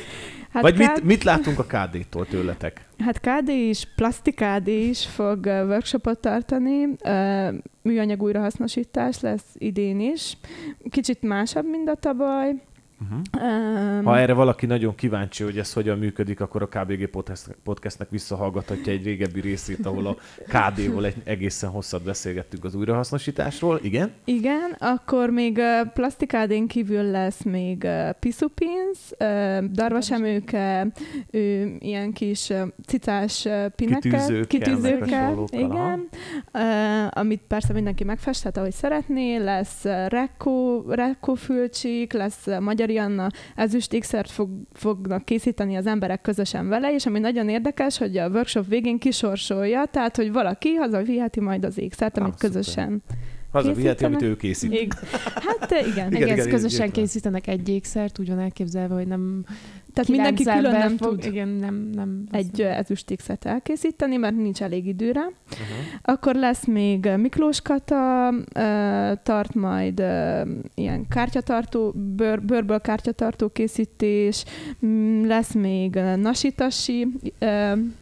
Hát 0.52 0.62
Vagy 0.62 0.78
mit, 0.78 0.92
K- 0.92 1.04
mit 1.04 1.24
látunk 1.24 1.60
a 1.60 1.64
KD-tól 1.64 2.26
tőletek? 2.28 2.86
Hát 3.00 3.20
KD 3.20 3.50
is, 3.50 3.88
Plastik 3.96 4.36
KD 4.36 4.68
is 4.68 5.06
fog 5.06 5.46
workshopot 5.46 6.20
tartani, 6.20 6.88
műanyag 7.82 8.22
újrahasznosítás 8.22 9.20
lesz 9.20 9.46
idén 9.54 10.00
is. 10.00 10.38
Kicsit 10.90 11.22
másabb, 11.22 11.66
mint 11.70 11.90
a 11.90 11.96
tavaly. 11.96 12.56
Uh-huh. 13.02 13.50
Um, 14.00 14.04
Ha 14.06 14.20
erre 14.20 14.34
valaki 14.34 14.66
nagyon 14.66 14.96
kíváncsi, 14.96 15.44
hogy 15.44 15.58
ez 15.58 15.74
hogyan 15.74 15.98
működik, 15.98 16.40
akkor 16.40 16.62
a 16.62 16.68
KBG 16.68 17.08
podcast- 17.08 17.56
podcastnek 17.64 18.10
visszahallgathatja 18.10 18.94
egy 18.94 19.04
régebbi 19.04 19.40
részét, 19.42 19.86
ahol 19.86 20.08
a 20.08 20.16
KD-val 20.48 21.06
egy 21.06 21.16
egészen 21.24 21.70
hosszat 21.70 22.04
beszélgettünk 22.04 22.64
az 22.64 22.76
újrahasznosításról. 22.76 23.80
Igen? 23.84 24.12
Igen, 24.24 24.76
akkor 24.80 25.30
még 25.30 25.58
uh, 25.58 25.92
plastikádén 25.94 26.68
kívül 26.68 27.04
lesz 27.04 27.44
még 27.44 27.84
uh, 27.84 28.10
piszupinsz, 28.10 29.12
uh, 29.20 29.64
darvasemőke, 29.64 30.88
uh, 31.34 31.42
ilyen 31.80 32.14
kis 32.14 32.50
uh, 32.50 32.68
cicás 32.86 33.46
uh, 33.46 33.66
pineket, 33.66 34.30
meg 34.82 35.00
hasonlókkal, 35.00 35.60
igen, 35.60 36.10
uh, 36.54 37.18
amit 37.18 37.42
persze 37.48 37.74
mindenki 37.74 38.04
megfesthet, 38.04 38.58
ahogy 38.58 38.72
szeretné, 38.72 39.38
lesz 39.38 39.82
uh, 39.84 40.08
rekó, 40.08 40.86
rekó 40.90 41.34
fülcsik, 41.34 42.14
lesz 42.14 42.48
uh, 42.48 42.60
Magyari 42.60 42.91
Anna 42.98 43.28
ezüst 43.56 43.94
ékszert 43.94 44.30
fog, 44.30 44.50
fognak 44.74 45.26
készíteni 45.26 45.76
az 45.76 45.86
emberek 45.86 46.22
közösen 46.22 46.68
vele, 46.68 46.94
és 46.94 47.06
ami 47.06 47.20
nagyon 47.20 47.50
érdekes, 47.50 47.98
hogy 47.98 48.18
a 48.18 48.30
workshop 48.30 48.68
végén 48.68 48.98
kisorsolja, 48.98 49.86
tehát, 49.86 50.16
hogy 50.16 50.32
valaki 50.32 50.74
hazaviheti 50.74 51.40
majd 51.40 51.66
az 51.66 51.78
ékszert, 51.78 52.18
amit 52.18 52.34
Ah, 52.34 52.40
szuper. 52.40 53.18
Hazaviheti, 53.52 54.06
amit 54.06 54.22
ő 54.22 54.36
készít. 54.36 54.74
Ig- 54.74 54.94
Hát 55.36 55.72
igen. 55.72 55.86
Igen, 55.88 56.08
Igen, 56.08 56.22
igen, 56.22 56.38
igen, 56.38 56.50
közösen 56.50 56.86
értem. 56.86 57.04
készítenek 57.04 57.48
egy 57.48 57.70
ékszert, 57.70 58.20
úgy 58.20 58.28
van 58.28 58.40
elképzelve, 58.40 58.94
hogy 58.96 59.08
nem 59.08 59.44
Tehát 59.94 60.10
mindenki 60.10 60.44
külön 60.44 60.72
nem 60.72 60.98
fog, 60.98 61.20
tud 61.20 61.26
Igen, 61.34 61.48
nem, 61.48 61.90
nem. 61.94 62.24
egy 62.32 62.62
ö, 62.62 62.66
ezüstékszert 62.66 63.46
elkészíteni, 63.46 64.16
mert 64.18 64.36
nincs 64.36 64.62
elég 64.62 64.86
időre. 64.88 65.20
Uh-huh. 65.22 65.68
Akkor 66.02 66.36
lesz 66.36 66.66
még 66.66 67.06
ö, 67.06 67.18
Miklós 67.18 67.62
Kata, 67.62 68.30
tart 69.24 69.54
majd 69.56 70.00
ilyen 70.76 71.08
kártyatartó, 71.10 71.92
bőr, 72.16 72.42
bőrből 72.42 72.80
kártyatartó 72.80 73.50
készítés, 73.50 74.44
Mm, 74.86 75.26
lesz 75.28 75.54
még 75.54 75.94
nasitasi 76.16 77.08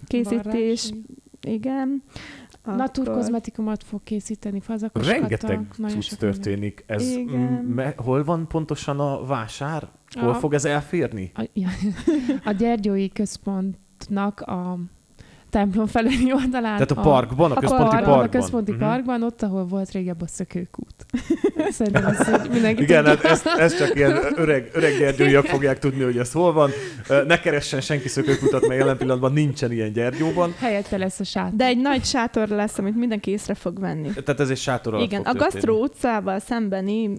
készítés, 0.07 0.43
Varrási. 0.43 1.01
igen. 1.41 2.03
Naturkozmetikumot 2.63 3.83
fog 3.83 4.03
készíteni, 4.03 4.59
fazakos 4.59 5.07
Rengeteg 5.07 5.67
cucc 5.87 6.13
történik. 6.17 6.83
Ez, 6.87 7.11
Igen. 7.11 7.63
me, 7.63 7.93
hol 7.97 8.23
van 8.23 8.47
pontosan 8.47 8.99
a 8.99 9.25
vásár? 9.25 9.89
Hol 10.19 10.29
A- 10.29 10.33
fog 10.33 10.53
ez 10.53 10.65
elférni? 10.65 11.31
A, 11.35 11.49
ja, 11.53 11.69
a 12.51 12.51
Gyergyói 12.51 13.09
Központnak 13.09 14.41
a 14.41 14.79
templom 15.49 15.85
felüli 15.87 16.33
oldalán. 16.33 16.73
Tehát 16.73 16.91
a 16.91 17.01
parkban, 17.01 17.51
a, 17.51 17.55
a 17.55 17.59
központi 17.59 17.83
parkban, 17.83 18.03
parkban. 18.03 18.25
A 18.25 18.29
központi 18.41 18.71
Mhm. 18.71 18.79
parkban, 18.79 19.23
ott, 19.23 19.41
ahol 19.41 19.65
volt 19.65 19.91
régebb 19.91 20.21
a 20.21 20.27
szökőkút. 20.27 21.05
Szerintem 21.69 22.13
így 22.45 22.49
mindenki 22.51 22.81
Igen, 22.83 23.03
tudja. 23.03 23.19
hát 23.21 23.23
ezt, 23.31 23.45
ezt 23.45 23.77
csak 23.77 23.95
ilyen 23.95 24.17
öreg, 24.35 24.69
öreg 24.73 24.97
gyergyóiak 24.97 25.45
fogják 25.45 25.79
tudni, 25.79 26.03
hogy 26.03 26.17
ez 26.17 26.31
hol 26.31 26.53
van. 26.53 26.69
Ne 27.27 27.39
keressen 27.39 27.81
senki 27.81 28.07
szökőkutat, 28.07 28.67
mert 28.67 28.79
jelen 28.79 28.97
pillanatban 28.97 29.33
nincsen 29.33 29.71
ilyen 29.71 29.91
gyergyóban. 29.91 30.53
Helyette 30.59 30.97
lesz 30.97 31.19
a 31.19 31.23
sátor. 31.23 31.55
De 31.55 31.65
egy 31.65 31.77
nagy 31.77 32.03
sátor 32.05 32.47
lesz, 32.47 32.77
amit 32.77 32.95
mindenki 32.95 33.31
észre 33.31 33.53
fog 33.53 33.79
venni. 33.79 34.09
Tehát 34.09 34.39
ez 34.39 34.49
egy 34.49 34.57
sátor 34.57 34.93
alatt 34.93 35.05
Igen, 35.05 35.23
fog 35.23 35.35
a 35.35 35.39
Gasztró 35.39 35.59
történni. 35.59 35.81
utcával 35.81 36.39
szembeni 36.39 37.07
uh, 37.07 37.17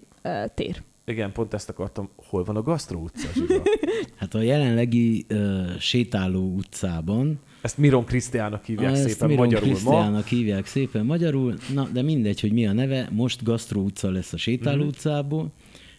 tér. 0.55 0.83
Igen, 1.05 1.33
pont 1.33 1.55
ezt 1.55 1.69
akartam. 1.69 2.11
Hol 2.29 2.45
van 2.45 2.57
a 2.57 2.63
Gasztró 2.63 3.01
utca, 3.01 3.29
Zsiga? 3.35 3.63
Hát 4.19 4.35
a 4.35 4.41
jelenlegi 4.43 5.27
uh, 5.31 5.39
sétáló 5.79 6.55
utcában, 6.57 7.41
Ezt 7.62 7.79
Miron 7.79 8.05
Krisztiának 8.05 8.64
hívják 8.64 8.93
ezt 8.93 9.09
szépen 9.09 9.29
Miron 9.29 9.45
magyarul 9.45 9.69
ma. 9.69 9.75
Krisztiának 9.75 10.26
hívják 10.26 10.67
szépen 10.67 11.05
magyarul, 11.05 11.55
na 11.75 11.85
de 11.93 12.02
mindegy, 12.02 12.40
hogy 12.40 12.52
mi 12.52 12.67
a 12.67 12.73
neve, 12.73 13.09
most 13.11 13.43
Gasztró 13.43 13.83
utca 13.83 14.11
lesz 14.11 14.33
a 14.33 14.37
sétáló 14.37 14.79
Mhm. 14.79 14.87
utcából, 14.88 15.52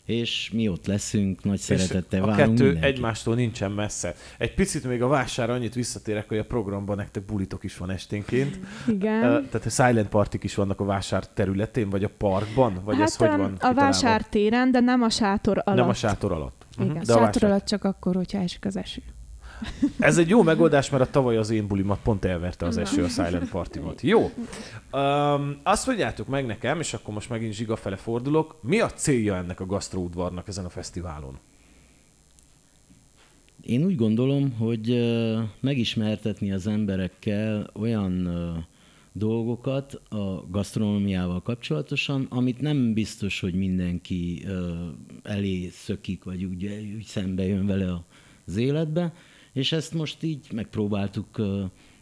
és 0.06 0.52
mi 0.54 0.68
ott 0.70 0.86
leszünk, 0.86 1.44
nagy 1.44 1.60
szeretettel 1.60 2.24
a 2.24 2.26
várunk 2.26 2.48
kettő 2.58 2.64
mindenkit. 2.64 2.84
egymástól 2.96 3.36
nincsen 3.36 3.72
messze. 3.72 4.16
Egy 4.38 4.54
picit 4.54 4.84
még 4.88 5.02
a 5.02 5.08
vásárra 5.08 5.54
annyit 5.54 5.74
visszatérek, 5.74 6.28
hogy 6.28 6.38
a 6.38 6.44
programban 6.44 6.96
nektek 6.96 7.26
bulitok 7.26 7.64
is 7.64 7.78
van 7.78 7.90
esténként. 7.90 8.60
Igen. 8.88 9.20
Tehát 9.22 9.66
a 9.66 9.70
silent 9.70 10.08
partik 10.10 10.44
is 10.44 10.56
vannak 10.56 10.80
a 10.80 10.84
vásár 10.86 11.28
területén, 11.28 11.90
vagy 11.90 12.04
a 12.04 12.10
parkban? 12.18 12.82
Vagy 12.84 12.96
hát 12.96 13.04
ez 13.08 13.16
hogy 13.16 13.28
öm, 13.28 13.38
van 13.38 13.46
a 13.46 13.52
kitalálva? 13.54 13.82
vásártéren, 13.82 14.72
de 14.72 14.80
nem 14.80 15.02
a 15.02 15.10
sátor 15.10 15.62
alatt. 15.64 15.80
Nem 15.80 15.90
a 15.90 15.94
sátor 15.94 16.32
alatt. 16.32 16.66
Igen. 16.78 16.88
Mhm. 16.88 16.96
De 16.96 17.14
a 17.14 17.16
sátor 17.16 17.24
vásár... 17.26 17.50
alatt 17.50 17.66
csak 17.66 17.84
akkor, 17.84 18.16
hogyha 18.16 18.40
esik 18.40 18.66
az 18.66 18.78
eső. 18.78 19.02
Ez 20.00 20.18
egy 20.18 20.30
jó 20.30 20.44
megoldás, 20.44 20.90
mert 20.90 21.04
a 21.04 21.10
tavaly 21.10 21.38
az 21.38 21.50
én 21.50 21.68
bulimat 21.68 22.00
pont 22.04 22.26
elverte 22.26 22.66
az 22.66 22.78
eső 22.78 23.04
a 23.04 23.08
Silent 23.08 23.50
Partimat. 23.50 24.02
Jó. 24.12 24.32
Um, 24.92 25.60
azt 25.64 25.88
mondjátok 25.88 26.28
meg 26.28 26.46
nekem, 26.46 26.80
és 26.80 26.94
akkor 26.94 27.14
most 27.14 27.30
megint 27.30 27.54
Zsiga 27.54 27.76
fele 27.76 27.96
fordulok, 27.96 28.60
mi 28.62 28.80
a 28.80 28.90
célja 28.90 29.36
ennek 29.36 29.60
a 29.60 29.66
gasztróudvarnak 29.66 30.48
ezen 30.48 30.66
a 30.66 30.70
fesztiválon? 30.70 31.40
Én 33.62 33.86
úgy 33.86 33.96
gondolom, 33.96 34.52
hogy 34.52 35.12
megismertetni 35.60 36.52
az 36.52 36.68
emberekkel 36.68 37.70
olyan 37.74 38.30
dolgokat 39.12 39.94
a 40.10 40.48
gasztronómiával 40.50 41.42
kapcsolatosan, 41.42 42.28
amit 42.30 42.62
nem 42.62 42.94
biztos, 42.94 43.40
hogy 43.40 43.54
mindenki 43.54 44.46
elé 45.24 45.70
szökik, 45.70 46.24
vagy 46.24 46.44
úgy, 46.44 46.92
úgy 46.96 47.06
szembe 47.06 47.46
jön 47.46 47.66
vele 47.66 48.04
az 48.46 48.58
életbe, 48.58 49.14
és 49.54 49.72
ezt 49.72 49.94
most 49.94 50.24
így 50.24 50.48
megpróbáltuk 50.52 51.42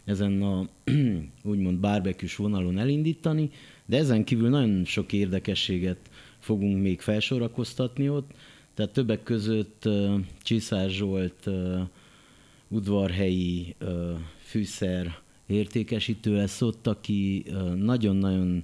ezen 0.05 0.41
a 0.41 0.67
úgymond 1.51 1.79
barbecue 1.79 2.29
vonalon 2.37 2.77
elindítani, 2.77 3.49
de 3.85 3.97
ezen 3.97 4.23
kívül 4.23 4.49
nagyon 4.49 4.85
sok 4.85 5.13
érdekességet 5.13 6.09
fogunk 6.39 6.81
még 6.81 7.01
felsorakoztatni 7.01 8.09
ott, 8.09 8.31
tehát 8.73 8.93
többek 8.93 9.23
között 9.23 9.89
Csiszár 10.41 10.89
Zsolt 10.89 11.49
udvarhelyi 12.67 13.75
fűszer 14.37 15.19
értékesítő 15.47 16.35
lesz 16.35 16.61
ott, 16.61 16.87
aki 16.87 17.45
nagyon-nagyon 17.75 18.63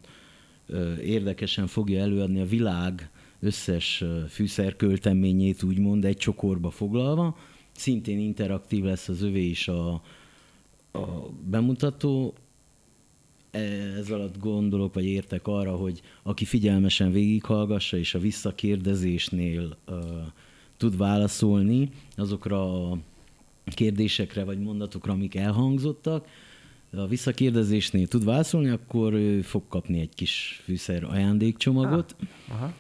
érdekesen 1.01 1.68
fogja 1.68 2.01
előadni 2.01 2.39
a 2.39 2.46
világ 2.46 3.10
összes 3.39 4.04
fűszerkölteményét, 4.30 5.63
úgymond 5.63 6.06
egy 6.06 6.18
csokorba 6.18 6.70
foglalva. 6.70 7.38
Szintén 7.75 8.20
interaktív 8.20 8.84
lesz 8.84 9.08
az 9.08 9.22
övé 9.22 9.46
is 9.46 9.67
a, 9.67 9.94
a 10.91 11.29
bemutató. 11.50 12.34
Ez 13.98 14.10
alatt 14.10 14.39
gondolok, 14.39 14.94
vagy 14.94 15.05
értek 15.05 15.48
arra, 15.48 15.75
hogy 15.75 16.01
aki 16.24 16.46
figyelmesen 16.46 17.12
végighallgassa, 17.12 17.98
és 17.98 18.13
a 18.13 18.20
visszakérdezésnél 18.20 19.77
uh, 19.88 19.98
tud 20.77 20.98
válaszolni 20.98 21.89
azokra 22.15 22.89
a 22.91 22.98
kérdésekre, 23.65 24.44
vagy 24.44 24.60
mondatokra, 24.60 25.13
amik 25.13 25.36
elhangzottak, 25.36 26.27
a 26.96 27.08
visszakérdezésnél 27.08 28.08
tud 28.08 28.25
válaszolni, 28.25 28.70
akkor 28.70 29.13
ő 29.13 29.41
fog 29.41 29.63
kapni 29.67 30.00
egy 30.00 30.15
kis 30.15 30.62
fűszer 30.63 31.03
ajándékcsomagot. 31.03 32.15
Ah, 32.50 32.55
aha. 32.55 32.74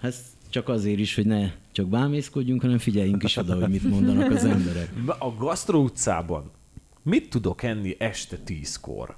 Ez 0.00 0.36
csak 0.52 0.68
azért 0.68 0.98
is, 0.98 1.14
hogy 1.14 1.26
ne 1.26 1.50
csak 1.72 1.88
bámészkodjunk, 1.88 2.60
hanem 2.60 2.78
figyeljünk 2.78 3.22
is 3.22 3.36
oda, 3.36 3.54
hogy 3.54 3.68
mit 3.68 3.82
mondanak 3.82 4.30
az 4.30 4.44
emberek. 4.44 4.92
A 5.18 5.34
Gasztro 5.38 5.78
utcában 5.78 6.50
mit 7.02 7.30
tudok 7.30 7.62
enni 7.62 7.96
este 7.98 8.36
tízkor? 8.36 9.16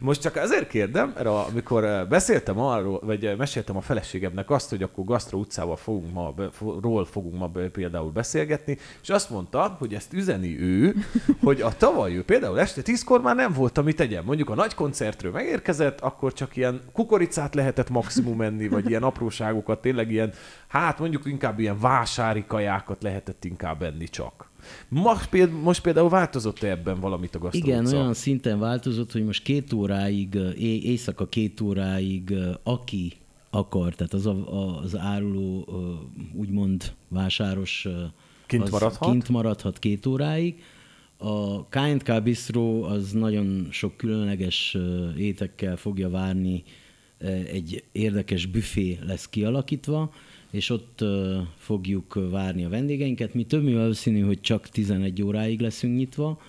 Most 0.00 0.20
csak 0.20 0.36
azért 0.36 0.68
kérdem, 0.68 1.12
mert 1.14 1.26
amikor 1.26 1.84
eh, 1.84 2.06
beszéltem 2.06 2.58
arról, 2.58 3.00
vagy 3.04 3.24
eh, 3.24 3.36
meséltem 3.36 3.76
a 3.76 3.80
feleségemnek 3.80 4.50
azt, 4.50 4.70
hogy 4.70 4.82
akkor 4.82 5.04
Gasztro 5.04 5.38
utcával 5.38 5.76
fogunk 5.76 6.12
ma, 6.12 6.34
ról 6.82 7.04
fogunk 7.04 7.38
ma 7.38 7.50
például 7.72 8.10
beszélgetni, 8.10 8.78
és 9.02 9.08
azt 9.08 9.30
mondta, 9.30 9.76
hogy 9.78 9.94
ezt 9.94 10.12
üzeni 10.12 10.60
ő, 10.60 10.94
hogy 11.42 11.60
a 11.60 11.72
tavaly 11.76 12.16
ő 12.16 12.24
például 12.24 12.60
este 12.60 12.82
tízkor 12.82 13.20
már 13.20 13.34
nem 13.34 13.52
volt, 13.52 13.78
amit 13.78 13.96
tegyen. 13.96 14.24
Mondjuk 14.24 14.50
a 14.50 14.54
nagy 14.54 14.74
koncertről 14.74 15.32
megérkezett, 15.32 16.00
akkor 16.00 16.32
csak 16.32 16.56
ilyen 16.56 16.80
kukoricát 16.92 17.54
lehetett 17.54 17.90
maximum 17.90 18.40
enni, 18.40 18.68
vagy 18.68 18.88
ilyen 18.88 19.02
apróságokat, 19.02 19.80
tényleg 19.80 20.10
ilyen, 20.10 20.32
hát 20.68 20.98
mondjuk 20.98 21.26
inkább 21.26 21.58
ilyen 21.58 21.78
vásári 21.80 22.44
kajákat 22.46 23.02
lehetett 23.02 23.44
inkább 23.44 23.82
enni 23.82 24.08
csak. 24.08 24.54
Most 24.88 25.28
például, 25.28 25.60
most 25.60 25.82
például 25.82 26.08
változott 26.08 26.62
-e 26.62 26.70
ebben 26.70 27.00
valamit 27.00 27.34
a 27.34 27.38
gasztróca? 27.38 27.66
Igen, 27.66 27.86
olyan 27.86 28.14
szinten 28.14 28.58
változott, 28.58 29.12
hogy 29.12 29.24
most 29.24 29.42
két 29.42 29.72
óráig, 29.72 30.34
éjszaka 30.58 31.28
két 31.28 31.60
óráig, 31.60 32.34
aki 32.62 33.12
akar, 33.50 33.94
tehát 33.94 34.12
az, 34.12 34.26
a, 34.26 34.78
az 34.82 34.96
áruló 34.96 35.68
úgymond 36.34 36.92
vásáros 37.08 37.88
kint 38.46 38.70
maradhat? 38.70 39.10
kint 39.10 39.28
maradhat 39.28 39.78
két 39.78 40.06
óráig. 40.06 40.62
A 41.18 41.64
K&K 41.68 42.22
Bistro 42.22 42.82
az 42.82 43.12
nagyon 43.12 43.68
sok 43.70 43.96
különleges 43.96 44.76
étekkel 45.16 45.76
fogja 45.76 46.10
várni, 46.10 46.64
egy 47.52 47.84
érdekes 47.92 48.46
büfé 48.46 48.98
lesz 49.06 49.28
kialakítva, 49.28 50.12
és 50.50 50.70
ott 50.70 51.04
fogjuk 51.56 52.28
várni 52.30 52.64
a 52.64 52.68
vendégeinket. 52.68 53.34
Mi 53.34 53.44
több 53.44 53.72
valószínű, 53.72 54.20
hogy 54.20 54.40
csak 54.40 54.68
11 54.68 55.22
óráig 55.22 55.60
leszünk 55.60 55.96
nyitva, 55.96 56.40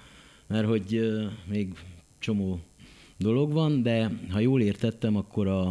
mert 0.47 0.67
hogy 0.67 1.11
még 1.49 1.73
csomó 2.19 2.59
dolog 3.17 3.51
van, 3.51 3.81
de 3.81 4.11
ha 4.29 4.39
jól 4.39 4.61
értettem, 4.61 5.15
akkor 5.15 5.47
a, 5.47 5.67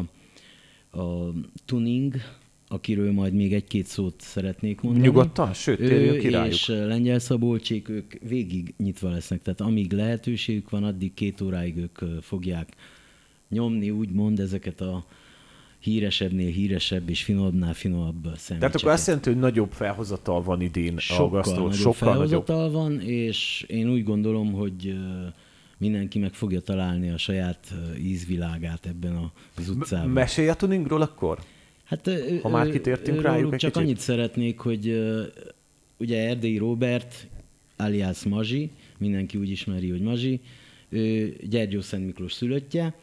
a 1.00 1.32
tuning, 1.64 2.14
akiről 2.68 3.12
majd 3.12 3.32
még 3.32 3.54
egy-két 3.54 3.86
szót 3.86 4.20
szeretnék 4.20 4.80
mondani. 4.80 5.06
Nyugodtan, 5.06 5.52
sőt, 5.52 5.78
térjünk 5.78 6.18
ki 6.18 6.28
rájuk. 6.28 6.52
És 6.52 6.66
Lengyel 6.66 7.18
Szabolcsék, 7.18 7.88
ők 7.88 8.12
végig 8.28 8.74
nyitva 8.76 9.10
lesznek, 9.10 9.42
tehát 9.42 9.60
amíg 9.60 9.92
lehetőségük 9.92 10.70
van, 10.70 10.84
addig 10.84 11.14
két 11.14 11.40
óráig 11.40 11.76
ők 11.76 11.98
fogják 12.20 12.68
nyomni, 13.48 13.90
úgymond 13.90 14.40
ezeket 14.40 14.80
a 14.80 15.06
híresebbnél 15.86 16.50
híresebb 16.50 17.08
és 17.08 17.22
finomabbnál 17.22 17.74
finomabb 17.74 18.22
szendvicseket. 18.22 18.58
Tehát 18.58 18.74
akkor 18.74 18.90
azt 18.90 19.06
jelenti, 19.06 19.28
hogy 19.28 19.38
nagyobb 19.38 19.72
felhozatal 19.72 20.42
van 20.42 20.60
idén 20.60 20.98
sokkal 20.98 21.26
a 21.26 21.28
gasztró. 21.28 21.54
Nagyobb 21.54 21.72
sokkal 21.72 22.12
felhozatal 22.12 22.56
nagyobb. 22.56 22.72
van, 22.72 23.00
és 23.00 23.64
én 23.68 23.90
úgy 23.90 24.04
gondolom, 24.04 24.52
hogy 24.52 24.96
mindenki 25.78 26.18
meg 26.18 26.34
fogja 26.34 26.60
találni 26.60 27.10
a 27.10 27.16
saját 27.16 27.74
ízvilágát 27.98 28.86
ebben 28.86 29.30
az 29.56 29.68
utcában. 29.68 30.10
Mesélj 30.10 30.48
a 30.48 30.54
tuningról 30.54 31.02
akkor? 31.02 31.38
Hát, 31.84 32.10
ha 32.42 32.48
már 32.48 32.70
kitértünk 32.70 33.22
rájuk 33.22 33.52
egy 33.52 33.58
Csak 33.58 33.72
kicsit? 33.72 33.84
annyit 33.86 33.98
szeretnék, 33.98 34.58
hogy 34.58 35.14
ugye 35.96 36.28
Erdélyi 36.28 36.58
Robert, 36.58 37.26
alias 37.76 38.22
Mazsi, 38.22 38.70
mindenki 38.98 39.38
úgy 39.38 39.50
ismeri, 39.50 39.90
hogy 39.90 40.00
Mazsi, 40.00 40.40
ő 40.88 41.36
Gyergyó 41.48 41.80
Szent 41.80 42.06
Miklós 42.06 42.32
szülöttje, 42.32 42.94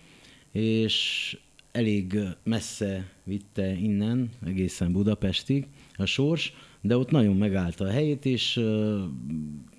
és 0.52 1.38
elég 1.74 2.20
messze 2.44 3.10
vitte 3.24 3.72
innen, 3.72 4.30
egészen 4.46 4.92
Budapestig 4.92 5.68
a 5.96 6.06
sors, 6.06 6.54
de 6.82 6.98
ott 6.98 7.12
nagyon 7.12 7.36
megállta 7.36 7.86
a 7.86 7.92
helyét, 7.92 8.26
és 8.26 8.60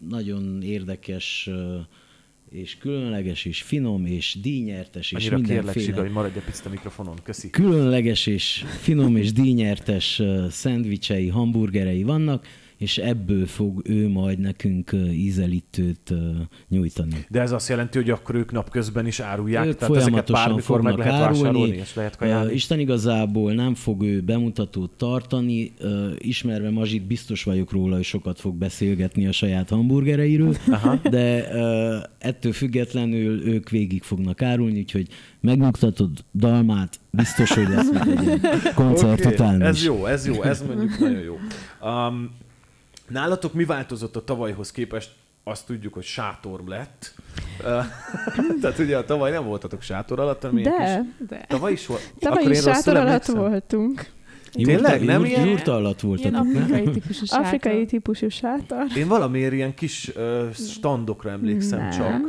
nagyon 0.09 0.63
érdekes 0.63 1.51
és 2.51 2.77
különleges, 2.77 3.45
és 3.45 3.63
finom, 3.63 4.07
és 4.07 4.39
díjnyertes, 4.43 5.13
és 5.13 5.19
Annyira 5.19 5.37
mindenféle... 5.37 5.73
kérlek, 5.73 5.85
Siga, 5.85 6.01
hogy 6.01 6.11
maradj 6.11 6.37
egy 6.39 6.45
picit 6.45 6.67
a 6.67 6.71
mikrofonon, 6.71 7.17
köszi. 7.23 7.51
Különleges 7.51 8.27
és 8.27 8.65
finom 8.81 9.17
és 9.17 9.33
díjnyertes 9.33 10.23
szendvicsei, 10.51 11.29
hamburgerei 11.29 12.03
vannak, 12.03 12.47
és 12.77 12.99
ebből 12.99 13.47
fog 13.47 13.83
ő 13.85 14.09
majd 14.09 14.39
nekünk 14.39 14.97
ízelítőt 15.13 16.15
nyújtani. 16.69 17.27
De 17.29 17.41
ez 17.41 17.53
azt 17.53 17.69
jelenti, 17.69 17.99
hogy 17.99 18.11
akkor 18.11 18.35
ők 18.35 18.53
napközben 18.53 19.07
is 19.07 19.21
árulják, 19.21 19.67
ők 19.67 19.77
tehát 19.77 19.97
ezeket 19.97 20.31
bármikor 20.31 20.81
meg 20.81 20.97
lehet 20.97 21.13
árulni, 21.13 21.43
vásárolni, 21.43 21.77
és 21.77 21.95
lehet 21.95 22.17
kajálni? 22.17 22.53
Isten 22.53 22.79
igazából 22.79 23.53
nem 23.53 23.75
fog 23.75 24.03
ő 24.03 24.21
bemutatót 24.21 24.91
tartani, 24.91 25.73
ismerve 26.19 26.71
Mazsit 26.71 27.03
biztos 27.03 27.45
vagyok 27.45 27.73
róla, 27.73 27.95
hogy 27.95 28.05
sokat 28.05 28.41
fog 28.41 28.55
beszélgetni 28.55 29.27
a 29.27 29.33
saját 29.33 29.69
hamburgereiről, 29.69 30.57
Aha. 30.69 30.99
de 31.11 31.49
ettől 32.19 32.53
függetlenül 32.53 33.47
ők 33.47 33.71
végig 33.71 34.03
fognak 34.03 34.43
árulni, 34.43 34.79
úgyhogy 34.79 35.09
megnyugtatod 35.41 36.11
Dalmát, 36.35 37.01
biztos, 37.11 37.53
hogy 37.53 37.69
lesz 37.69 37.89
egy 37.89 38.73
koncert 38.75 39.21
okay. 39.21 39.33
után 39.33 39.61
is. 39.61 39.67
Ez 39.67 39.85
jó, 39.85 40.07
ez 40.07 40.27
jó, 40.27 40.43
ez 40.43 40.63
mondjuk 40.67 40.99
nagyon 40.99 41.23
jó. 41.23 41.39
Um, 41.83 42.31
Nálatok 43.15 43.53
mi 43.53 43.65
változott 43.65 44.17
a 44.17 44.25
tavalyhoz 44.25 44.71
képest? 44.71 45.13
Azt 45.45 45.67
tudjuk, 45.67 45.95
hogy 45.95 46.03
sátor 46.03 46.61
lett. 46.67 47.15
Tehát 48.61 48.79
ugye 48.79 48.97
a 48.97 49.05
tavaly 49.05 49.31
nem 49.31 49.45
voltatok 49.45 49.83
sátor 49.83 50.21
alatt, 50.21 50.43
hanem 50.43 50.63
de, 50.63 50.71
kis... 50.71 51.27
de. 51.29 51.45
Tavaly 51.49 51.73
is 51.73 51.87
volt. 51.87 52.13
Tavaly 52.19 52.39
Akkor 52.39 52.53
is 52.53 52.61
sátor 52.61 52.97
alatt 52.97 53.07
emlékszem? 53.07 53.37
voltunk. 53.37 54.11
Tényleg? 54.53 55.05
Nem 55.05 55.21
jurta, 55.21 55.35
ilyen? 55.35 55.49
Jurta 55.49 55.75
alatt 55.75 56.01
voltatok, 56.01 56.45
ilyen 56.45 56.63
afrikai 56.63 56.91
típusú 56.91 57.25
sátor. 57.25 57.45
Afrikai 57.45 57.87
típusú 57.87 58.29
sátor. 58.29 58.87
Én 58.97 59.09
valamiért 59.09 59.53
ilyen 59.53 59.75
kis 59.75 60.13
uh, 60.17 60.53
standokra 60.53 61.31
emlékszem 61.31 61.79
nem. 61.79 61.91
csak. 61.91 62.21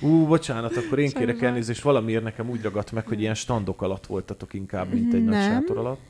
Ú, 0.00 0.26
bocsánat, 0.26 0.76
akkor 0.76 0.98
én 0.98 1.10
kérek 1.10 1.42
elnézést, 1.42 1.82
valamiért 1.82 2.22
nekem 2.22 2.50
úgy 2.50 2.62
ragadt 2.62 2.92
meg, 2.92 3.06
hogy 3.06 3.20
ilyen 3.20 3.34
standok 3.34 3.82
alatt 3.82 4.06
voltatok 4.06 4.54
inkább, 4.54 4.92
mint 4.92 5.14
egy 5.14 5.24
nem. 5.24 5.34
nagy 5.34 5.42
sátor 5.42 5.78
alatt. 5.78 6.00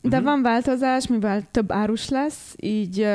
De 0.00 0.08
uh-huh. 0.08 0.24
van 0.24 0.42
változás, 0.42 1.06
mivel 1.06 1.42
több 1.50 1.72
árus 1.72 2.08
lesz, 2.08 2.54
így 2.56 3.06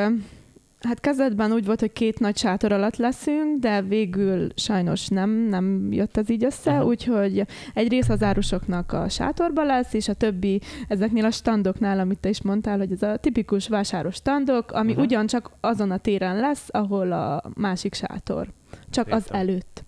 hát 0.83 0.99
kezdetben 0.99 1.51
úgy 1.51 1.65
volt, 1.65 1.79
hogy 1.79 1.93
két 1.93 2.19
nagy 2.19 2.37
sátor 2.37 2.71
alatt 2.71 2.95
leszünk, 2.95 3.59
de 3.59 3.81
végül 3.81 4.47
sajnos 4.55 5.07
nem, 5.07 5.29
nem 5.29 5.91
jött 5.91 6.17
ez 6.17 6.29
így 6.29 6.43
össze, 6.43 6.71
uh-huh. 6.71 6.87
úgyhogy 6.87 7.45
egy 7.73 7.87
rész 7.87 8.09
az 8.09 8.23
árusoknak 8.23 8.91
a 8.91 9.09
sátorba 9.09 9.63
lesz, 9.63 9.93
és 9.93 10.07
a 10.07 10.13
többi 10.13 10.61
ezeknél 10.87 11.25
a 11.25 11.31
standoknál, 11.31 11.99
amit 11.99 12.19
te 12.19 12.29
is 12.29 12.41
mondtál, 12.41 12.77
hogy 12.77 12.91
ez 12.91 13.01
a 13.01 13.17
tipikus 13.17 13.67
vásáros 13.67 14.15
standok, 14.15 14.71
ami 14.71 14.89
uh-huh. 14.89 15.05
ugyancsak 15.05 15.51
azon 15.59 15.91
a 15.91 15.97
téren 15.97 16.39
lesz, 16.39 16.67
ahol 16.67 17.11
a 17.11 17.43
másik 17.53 17.93
sátor. 17.93 18.47
Csak 18.89 19.05
Értem. 19.07 19.23
az 19.25 19.33
előtt. 19.33 19.82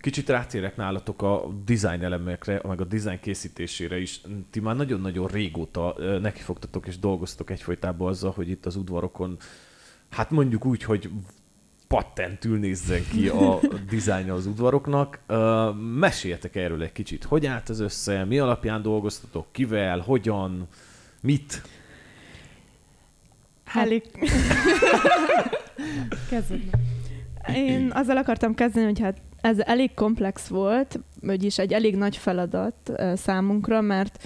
Kicsit 0.00 0.28
rátérek 0.28 0.76
nálatok 0.76 1.22
a 1.22 1.48
design 1.64 2.02
elemekre, 2.02 2.60
meg 2.64 2.80
a 2.80 2.84
design 2.84 3.20
készítésére 3.20 4.00
is. 4.00 4.20
Ti 4.50 4.60
már 4.60 4.76
nagyon-nagyon 4.76 5.26
régóta 5.26 5.94
nekifogtatok 6.20 6.86
és 6.86 6.98
dolgoztok 6.98 7.50
egyfolytában 7.50 8.08
azzal, 8.08 8.32
hogy 8.32 8.48
itt 8.48 8.66
az 8.66 8.76
udvarokon, 8.76 9.36
hát 10.10 10.30
mondjuk 10.30 10.64
úgy, 10.64 10.82
hogy 10.82 11.10
patentül 11.88 12.58
nézzen 12.58 13.02
ki 13.10 13.28
a 13.28 13.60
dizájnja 13.90 14.34
az 14.34 14.46
udvaroknak. 14.46 15.20
Meséljetek 15.98 16.56
erről 16.56 16.82
egy 16.82 16.92
kicsit. 16.92 17.24
Hogy 17.24 17.46
állt 17.46 17.70
ez 17.70 17.80
össze? 17.80 18.24
Mi 18.24 18.38
alapján 18.38 18.82
dolgoztatok? 18.82 19.52
Kivel? 19.52 19.98
Hogyan? 19.98 20.68
Mit? 21.20 21.62
Elég... 23.74 24.02
Én 27.54 27.90
azzal 27.94 28.16
akartam 28.16 28.54
kezdeni, 28.54 28.86
hogy 28.86 29.00
hát 29.00 29.20
ez 29.48 29.58
elég 29.58 29.94
komplex 29.94 30.48
volt, 30.48 31.00
vagyis 31.20 31.58
egy 31.58 31.72
elég 31.72 31.96
nagy 31.96 32.16
feladat 32.16 32.92
számunkra, 33.14 33.80
mert 33.80 34.24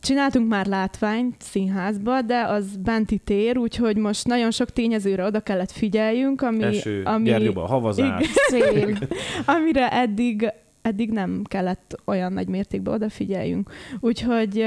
csináltunk 0.00 0.48
már 0.48 0.66
látványt 0.66 1.34
színházba, 1.38 2.22
de 2.22 2.42
az 2.42 2.76
benti 2.76 3.18
tér, 3.18 3.58
úgyhogy 3.58 3.96
most 3.96 4.26
nagyon 4.26 4.50
sok 4.50 4.70
tényezőre 4.70 5.24
oda 5.24 5.40
kellett 5.40 5.70
figyeljünk, 5.70 6.42
ami... 6.42 6.62
Eső, 6.62 7.02
ami, 7.04 7.24
gyergyóba, 7.24 7.66
havazás. 7.66 8.26
Igen, 8.52 8.98
amire 9.56 9.92
eddig 9.92 10.52
eddig 10.82 11.10
nem 11.10 11.42
kellett 11.44 12.00
olyan 12.04 12.32
nagy 12.32 12.48
mértékben 12.48 12.94
odafigyeljünk. 12.94 13.70
Úgyhogy 14.00 14.62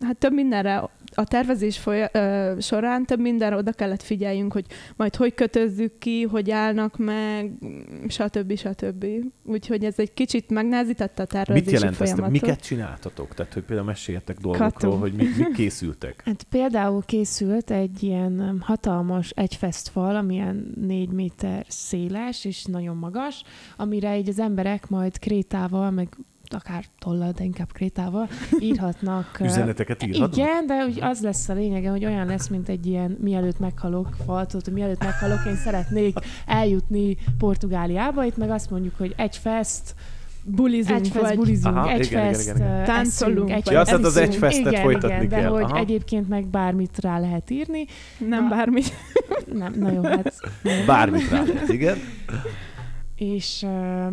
hát 0.00 0.16
több 0.18 0.32
mindenre 0.32 0.88
a 1.14 1.24
tervezés 1.24 1.78
foly- 1.78 2.10
ö, 2.12 2.54
során 2.60 3.06
több 3.06 3.20
mindenre 3.20 3.56
oda 3.56 3.72
kellett 3.72 4.02
figyeljünk, 4.02 4.52
hogy 4.52 4.64
majd 4.96 5.16
hogy 5.16 5.34
kötözzük 5.34 5.98
ki, 5.98 6.22
hogy 6.22 6.50
állnak 6.50 6.96
meg, 6.98 7.52
stb. 8.08 8.56
stb. 8.56 9.06
Úgyhogy 9.44 9.84
ez 9.84 9.98
egy 9.98 10.14
kicsit 10.14 10.50
megnehezítette 10.50 11.22
a 11.22 11.26
tervezési 11.26 11.64
Mit 11.64 11.74
jelent 11.74 12.00
ezt? 12.00 12.10
folyamatot. 12.10 12.40
Miket 12.40 12.60
csináltatok? 12.60 13.34
Tehát, 13.34 13.52
hogy 13.52 13.62
például 13.62 13.86
meséljetek 13.86 14.38
dolgokról, 14.38 14.70
Katu. 14.70 14.90
hogy 14.90 15.12
mi, 15.12 15.24
mi 15.36 15.52
készültek. 15.54 16.22
Hát 16.30 16.42
például 16.42 17.02
készült 17.06 17.70
egy 17.70 18.02
ilyen 18.02 18.58
hatalmas 18.60 19.30
egyfesztfal, 19.30 20.16
ami 20.16 20.34
ilyen 20.34 20.72
négy 20.80 21.08
méter 21.10 21.64
széles 21.68 22.44
és 22.44 22.64
nagyon 22.64 22.96
magas, 22.96 23.42
amire 23.76 24.18
így 24.18 24.28
az 24.28 24.38
emberek 24.38 24.88
majd 24.88 25.18
krétával, 25.18 25.90
meg 25.90 26.08
akár 26.54 26.84
tollal, 26.98 27.32
de 27.32 27.44
inkább 27.44 27.72
krétával 27.72 28.28
írhatnak. 28.58 29.38
Üzeneteket 29.44 30.02
írhatnak? 30.06 30.36
Igen, 30.36 30.66
de 30.66 30.84
úgy 30.84 30.98
az 31.00 31.20
lesz 31.20 31.48
a 31.48 31.52
lényege, 31.52 31.90
hogy 31.90 32.04
olyan 32.04 32.26
lesz, 32.26 32.48
mint 32.48 32.68
egy 32.68 32.86
ilyen 32.86 33.16
mielőtt 33.20 33.58
meghalok 33.58 34.16
faltot, 34.24 34.70
mielőtt 34.70 35.04
meghalok, 35.04 35.46
én 35.46 35.56
szeretnék 35.56 36.18
eljutni 36.46 37.16
Portugáliába, 37.38 38.24
itt 38.24 38.36
meg 38.36 38.50
azt 38.50 38.70
mondjuk, 38.70 38.94
hogy 38.98 39.14
egy 39.16 39.36
fest, 39.36 39.94
bulizunk, 40.44 40.98
egy 40.98 41.08
fest 41.08 41.24
vagy 41.24 41.36
bulizunk, 41.36 41.76
Aha, 41.76 41.90
egy 41.90 42.04
igen, 42.04 42.20
igen, 42.20 42.32
fest, 42.32 42.44
igen, 42.48 42.56
igen. 42.56 42.80
uh, 42.80 42.84
Táncolunk, 42.84 43.50
eszünk, 43.50 43.50
egy 43.50 43.64
vagy 43.64 43.74
Ja, 43.74 43.82
tehát 43.82 44.04
az 44.04 44.16
eszünk. 44.16 44.32
egy 44.32 44.38
festet 44.38 44.72
igen, 44.72 44.82
folytatni 44.82 45.16
igen, 45.16 45.28
de 45.28 45.36
kell. 45.36 45.50
hogy 45.50 45.62
Aha. 45.62 45.78
egyébként 45.78 46.28
meg 46.28 46.46
bármit 46.46 46.98
rá 47.00 47.18
lehet 47.18 47.50
írni. 47.50 47.86
nem 48.28 48.42
Na. 48.42 48.48
bármi. 48.48 48.82
Nem, 49.52 49.74
na 49.78 49.92
jó, 49.92 50.02
hát... 50.02 50.34
Bármit 50.86 51.30
rá 51.30 51.42
lehet, 51.42 51.68
igen. 51.68 51.98
És 53.16 53.62
uh, 53.62 54.12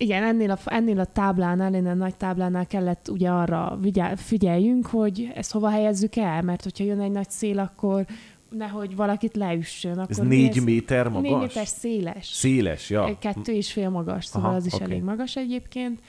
igen, 0.00 0.22
ennél 0.22 0.50
a, 0.50 0.58
ennél 0.64 1.00
a 1.00 1.04
táblánál, 1.04 1.74
ennél 1.74 1.90
a 1.90 1.94
nagy 1.94 2.16
táblánál 2.16 2.66
kellett 2.66 3.08
ugye 3.08 3.30
arra 3.30 3.78
figyeljünk, 4.16 4.86
hogy 4.86 5.30
ezt 5.34 5.52
hova 5.52 5.68
helyezzük 5.70 6.16
el, 6.16 6.42
mert 6.42 6.62
hogyha 6.62 6.84
jön 6.84 7.00
egy 7.00 7.10
nagy 7.10 7.30
szél, 7.30 7.58
akkor 7.58 8.06
nehogy 8.50 8.96
valakit 8.96 9.36
leüssön. 9.36 9.98
Akkor 9.98 10.10
Ez 10.10 10.16
négy 10.16 10.62
méter 10.64 11.08
magas? 11.08 11.30
Négy 11.30 11.40
méter 11.40 11.66
széles. 11.66 12.26
Széles, 12.26 12.90
ja. 12.90 13.18
Kettő 13.18 13.52
és 13.52 13.72
fél 13.72 13.88
magas, 13.88 14.24
szóval 14.24 14.48
Aha, 14.48 14.58
az 14.58 14.66
is 14.66 14.72
oké. 14.72 14.82
elég 14.82 15.02
magas 15.02 15.36
egyébként. 15.36 16.00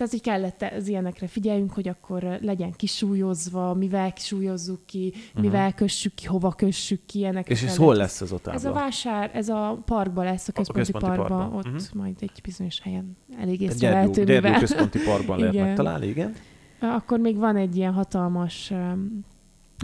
Tehát 0.00 0.14
így 0.14 0.22
kellett 0.22 0.62
az 0.76 0.88
ilyenekre 0.88 1.26
figyeljünk, 1.26 1.72
hogy 1.72 1.88
akkor 1.88 2.38
legyen 2.40 2.72
kisúlyozva, 2.76 3.74
mivel 3.74 4.12
kisúlyozzuk 4.12 4.86
ki, 4.86 5.12
mivel 5.34 5.74
kössük 5.74 6.14
ki, 6.14 6.26
hova 6.26 6.50
kössük 6.52 7.00
ki, 7.06 7.18
ilyenekre 7.18 7.54
Mhm. 7.54 7.64
És 7.64 7.70
ez 7.70 7.76
hol 7.76 7.94
lesz 7.94 8.20
ez 8.20 8.32
a 8.32 8.38
tábla? 8.38 8.52
Ez 8.58 8.64
a 8.64 8.72
vásár, 8.72 9.30
ez 9.34 9.48
a 9.48 9.82
parkban 9.84 10.24
lesz, 10.24 10.48
a 10.48 10.52
központi, 10.52 10.92
központi 10.92 11.16
parkban, 11.16 11.38
parkban. 11.38 11.58
ott 11.58 11.90
Mhm. 11.90 11.98
majd 11.98 12.16
egy 12.20 12.40
bizonyos 12.42 12.80
helyen 12.80 13.16
elég 13.40 13.60
észrevehető, 13.60 14.24
Gyergyó 14.24 14.58
központi 14.58 14.98
parkban 14.98 15.38
lehet 15.38 15.54
megtalálni, 15.54 16.06
igen. 16.06 16.34
akkor 16.80 17.18
még 17.18 17.36
van 17.36 17.56
egy 17.56 17.76
ilyen 17.76 17.92
hatalmas 17.92 18.70
um, 18.70 19.24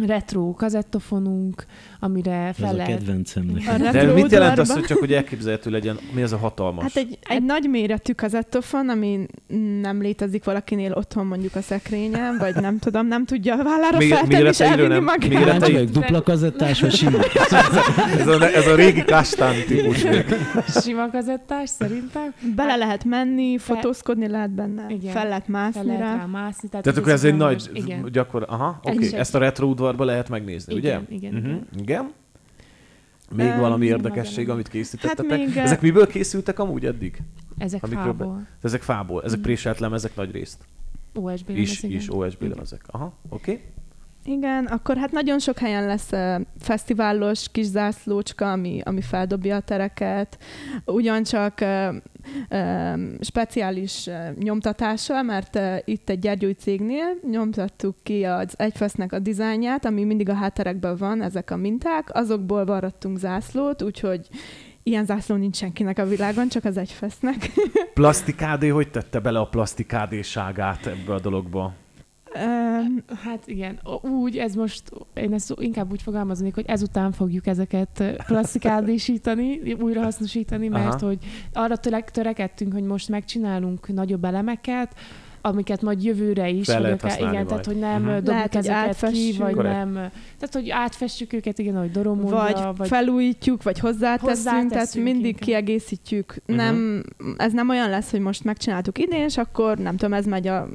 retro 0.06 0.54
kazettofonunk, 0.54 1.64
amire 2.00 2.32
Ez 2.32 2.56
fel 2.56 2.68
a 2.68 2.76
lehet... 2.76 2.96
kedvencemnek. 2.98 3.62
A 3.68 3.90
De 3.92 4.12
mit 4.12 4.30
jelent 4.30 4.58
az, 4.58 4.72
hogy 4.72 4.82
csak 4.84 4.98
hogy 4.98 5.12
elképzelhető 5.12 5.70
legyen, 5.70 5.98
mi 6.14 6.22
az 6.22 6.32
a 6.32 6.36
hatalmas? 6.36 6.82
Hát 6.82 6.96
egy, 6.96 7.18
egy 7.28 7.42
nagy 7.44 7.68
méretű 7.70 8.12
kazettofon, 8.12 8.88
ami 8.88 9.26
nem 9.80 10.00
létezik 10.00 10.44
valakinél 10.44 10.92
otthon 10.92 11.26
mondjuk 11.26 11.54
a 11.54 11.60
szekrényen, 11.60 12.36
vagy 12.38 12.54
nem 12.54 12.78
tudom, 12.78 13.06
nem 13.06 13.24
tudja 13.24 13.54
a 13.54 13.62
vállára 13.62 13.98
Még- 13.98 14.12
feltenni 14.12 14.48
és 14.48 14.60
elvinni 14.60 14.88
nem- 14.88 15.04
magát. 15.04 15.28
Kíváncsi 15.28 15.72
vagyok, 15.72 15.88
dupla 15.90 16.22
kazettás 16.22 16.80
vagy 16.80 16.92
sima? 16.94 17.18
ez, 18.18 18.26
a, 18.26 18.54
ez 18.54 18.66
a 18.66 18.74
régi 18.74 19.04
kastán 19.04 19.54
típus 19.66 20.02
még. 20.02 20.24
Sima 20.68 21.10
kazettás 21.10 21.68
szerintem. 21.68 22.34
Bele 22.56 22.76
lehet 22.76 23.04
menni, 23.04 23.58
fotózkodni 23.58 24.28
lehet 24.28 24.50
benne, 24.50 24.86
Igen. 24.88 25.12
fel 25.12 25.28
lehet 25.28 25.44
Fel 25.50 25.60
mászni 25.60 25.86
lehet 25.86 26.00
rá 26.00 26.16
rá. 26.16 26.24
mászni. 26.24 26.68
Tehát, 26.68 26.84
Tehát 26.84 27.00
akkor 27.00 27.12
ez 27.12 27.24
egy 27.24 27.36
nagy, 27.36 27.70
gyakor... 28.12 28.44
Aha, 28.48 28.80
Ez 28.84 28.94
oké. 28.96 29.06
egy- 29.06 29.14
Ezt 29.14 29.34
a 29.34 29.38
retro 29.38 29.74
udvarba 29.86 30.04
lehet 30.04 30.28
megnézni, 30.28 30.74
Igen, 30.74 31.00
ugye? 31.06 31.16
igen, 31.16 31.34
Mhm, 31.34 31.44
igen. 31.46 31.66
igen. 31.78 32.12
Még 33.34 33.46
Öm, 33.46 33.58
valami 33.60 33.84
mi 33.84 33.90
érdekesség, 33.90 34.48
amit 34.50 34.68
készítettetek? 34.68 35.30
Hát 35.30 35.38
még, 35.46 35.56
Ezek 35.56 35.80
miből 35.80 36.06
készültek 36.06 36.58
amúgy 36.58 36.84
eddig? 36.86 37.16
Ezek 37.58 37.82
Amikről 37.82 38.12
be- 38.12 38.24
fából. 38.24 38.46
Ezek 38.62 38.82
fából, 38.82 39.22
ezek 39.24 39.38
Mhm. 39.38 39.46
préselt 39.46 39.78
lemezek 39.78 40.16
nagy 40.16 40.30
részt. 40.30 40.64
OSB 41.14 41.48
Is, 41.50 41.56
lemez, 41.56 41.82
igen. 41.82 41.96
is 41.96 42.12
OSB 42.14 42.42
Igen. 42.42 42.52
lemezek. 42.54 42.80
Aha, 42.86 43.12
oké. 43.28 43.60
Igen, 44.24 44.64
akkor 44.66 44.96
hát 44.96 45.10
nagyon 45.12 45.38
sok 45.38 45.58
helyen 45.58 45.86
lesz 45.86 46.12
uh, 46.12 46.40
fesztiválos 46.58 47.48
kis 47.52 47.66
zászlócska, 47.66 48.52
ami, 48.52 48.80
ami 48.84 49.00
feldobja 49.00 49.56
a 49.56 49.60
tereket, 49.60 50.38
ugyancsak 50.84 51.58
uh, 51.60 51.94
speciális 53.20 54.10
nyomtatással, 54.38 55.22
mert 55.22 55.58
itt 55.84 56.10
egy 56.10 56.18
gyergyói 56.18 56.54
cégnél 56.54 57.06
nyomtattuk 57.30 57.96
ki 58.02 58.24
az 58.24 58.54
egyfesznek 58.56 59.12
a 59.12 59.18
dizájnját, 59.18 59.84
ami 59.84 60.04
mindig 60.04 60.28
a 60.28 60.34
hátterekben 60.34 60.96
van, 60.96 61.22
ezek 61.22 61.50
a 61.50 61.56
minták, 61.56 62.08
azokból 62.14 62.64
varrattunk 62.64 63.18
zászlót, 63.18 63.82
úgyhogy 63.82 64.28
ilyen 64.82 65.04
zászló 65.04 65.36
nincs 65.36 65.56
senkinek 65.56 65.98
a 65.98 66.04
világon, 66.06 66.48
csak 66.48 66.64
az 66.64 66.76
egyfesznek. 66.76 67.50
Plastikádé, 67.94 68.68
hogy 68.68 68.90
tette 68.90 69.20
bele 69.20 69.38
a 69.38 69.46
plastikádéságát 69.46 70.86
ebbe 70.86 71.14
a 71.14 71.20
dologba? 71.20 71.72
Um, 72.44 73.02
Hát 73.24 73.42
igen, 73.46 73.80
úgy, 74.02 74.36
ez 74.36 74.54
most, 74.54 74.82
én 75.14 75.32
ezt 75.32 75.54
inkább 75.58 75.90
úgy 75.90 76.02
fogalmaznék, 76.02 76.54
hogy 76.54 76.64
ezután 76.66 77.12
fogjuk 77.12 77.46
ezeket 77.46 78.04
plastikádésítani, 78.26 79.72
újrahasznosítani, 79.80 80.68
mert 80.68 80.94
Aha. 80.94 81.06
hogy 81.06 81.18
arra 81.52 81.76
töre, 81.76 82.00
törekedtünk, 82.00 82.72
hogy 82.72 82.82
most 82.82 83.08
megcsinálunk 83.08 83.88
nagyobb 83.94 84.24
elemeket, 84.24 84.94
amiket 85.40 85.82
majd 85.82 86.04
jövőre 86.04 86.48
is, 86.48 86.66
Fel 86.66 86.80
lehet 86.80 86.98
akár, 86.98 87.10
használni 87.10 87.36
igen, 87.36 87.46
majd. 87.46 87.48
tehát 87.48 87.66
hogy 87.66 87.76
nem 87.90 88.00
Mhm. 88.02 88.10
uh-huh. 88.10 88.24
dobjuk 88.24 88.34
Lehet, 88.34 88.54
hogy 88.54 88.66
ezeket 88.66 89.10
ki, 89.12 89.34
vagy 89.38 89.54
Korrekt. 89.54 89.74
nem, 89.74 89.92
tehát 90.38 90.50
hogy 90.52 90.70
átfessük 90.70 91.32
őket, 91.32 91.58
igen, 91.58 91.78
hogy 91.78 91.90
doromódra, 91.90 92.36
vagy, 92.36 92.52
vagy, 92.52 92.76
vagy 92.76 92.88
felújítjuk, 92.88 93.62
vagy 93.62 93.78
hozzáteszünk, 93.78 94.42
tehát 94.44 94.62
Hozzáteszünk 94.62 95.04
mindig 95.04 95.24
inkább. 95.26 95.42
kiegészítjük. 95.44 96.34
Mhm. 96.46 96.56
Nem, 96.56 97.02
ez 97.36 97.52
nem 97.52 97.68
olyan 97.68 97.90
lesz, 97.90 98.10
hogy 98.10 98.20
most 98.20 98.44
megcsináltuk 98.44 98.98
idén, 98.98 99.24
és 99.24 99.36
akkor 99.36 99.78
nem 99.78 99.96
tudom, 99.96 100.12
ez 100.12 100.26
megy 100.26 100.46
a 100.46 100.68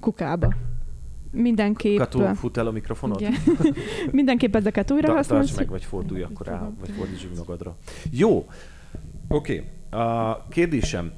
kukába. 0.00 0.54
Mindenképp, 1.32 1.96
Kató, 1.96 2.34
fut 2.34 2.56
el 2.56 2.66
a 2.66 2.70
mikrofonod? 2.70 3.20
igen. 3.20 3.34
mindenképp 4.12 4.54
ezeket 4.54 4.90
újra 4.90 5.14
Ta- 5.14 5.22
Tartsd 5.26 5.56
meg, 5.56 5.68
vagy 5.68 5.84
fordulj 5.84 6.22
akkor 6.22 6.46
rá, 6.46 6.70
vagy 6.80 6.90
fordítsd 6.90 7.36
magadra. 7.36 7.76
Jó, 8.10 8.46
oké. 9.28 9.64
A 9.90 10.46
kérdésem, 10.48 11.12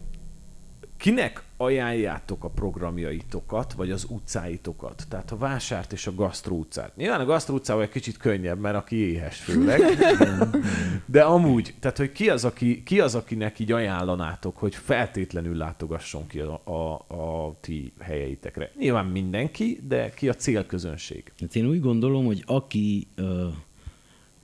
kinek 0.96 1.42
ajánljátok 1.62 2.44
a 2.44 2.48
programjaitokat, 2.48 3.72
vagy 3.72 3.90
az 3.90 4.06
utcáitokat? 4.08 5.04
Tehát 5.08 5.30
a 5.30 5.36
vásárt 5.36 5.92
és 5.92 6.06
a 6.06 6.14
gasztró 6.14 6.58
utcát. 6.58 6.96
Nyilván 6.96 7.20
a 7.20 7.24
gasztró 7.24 7.54
utcával 7.54 7.82
egy 7.82 7.88
kicsit 7.88 8.16
könnyebb, 8.16 8.58
mert 8.58 8.76
aki 8.76 8.96
éhes 8.96 9.36
főleg. 9.36 9.80
De 11.06 11.22
amúgy, 11.22 11.74
tehát 11.80 11.96
hogy 11.96 12.12
ki 12.12 12.28
az, 12.28 12.44
aki, 12.44 12.82
ki 12.82 13.00
az, 13.00 13.14
akinek 13.14 13.58
így 13.58 13.72
ajánlanátok, 13.72 14.56
hogy 14.56 14.74
feltétlenül 14.74 15.56
látogasson 15.56 16.26
ki 16.26 16.38
a, 16.38 16.60
a, 16.64 17.14
a 17.14 17.56
ti 17.60 17.92
helyeitekre? 18.00 18.72
Nyilván 18.78 19.06
mindenki, 19.06 19.80
de 19.88 20.10
ki 20.10 20.28
a 20.28 20.34
célközönség? 20.34 21.32
Hát 21.40 21.56
én 21.56 21.66
úgy 21.66 21.80
gondolom, 21.80 22.24
hogy 22.24 22.42
aki 22.46 23.06
ö, 23.14 23.48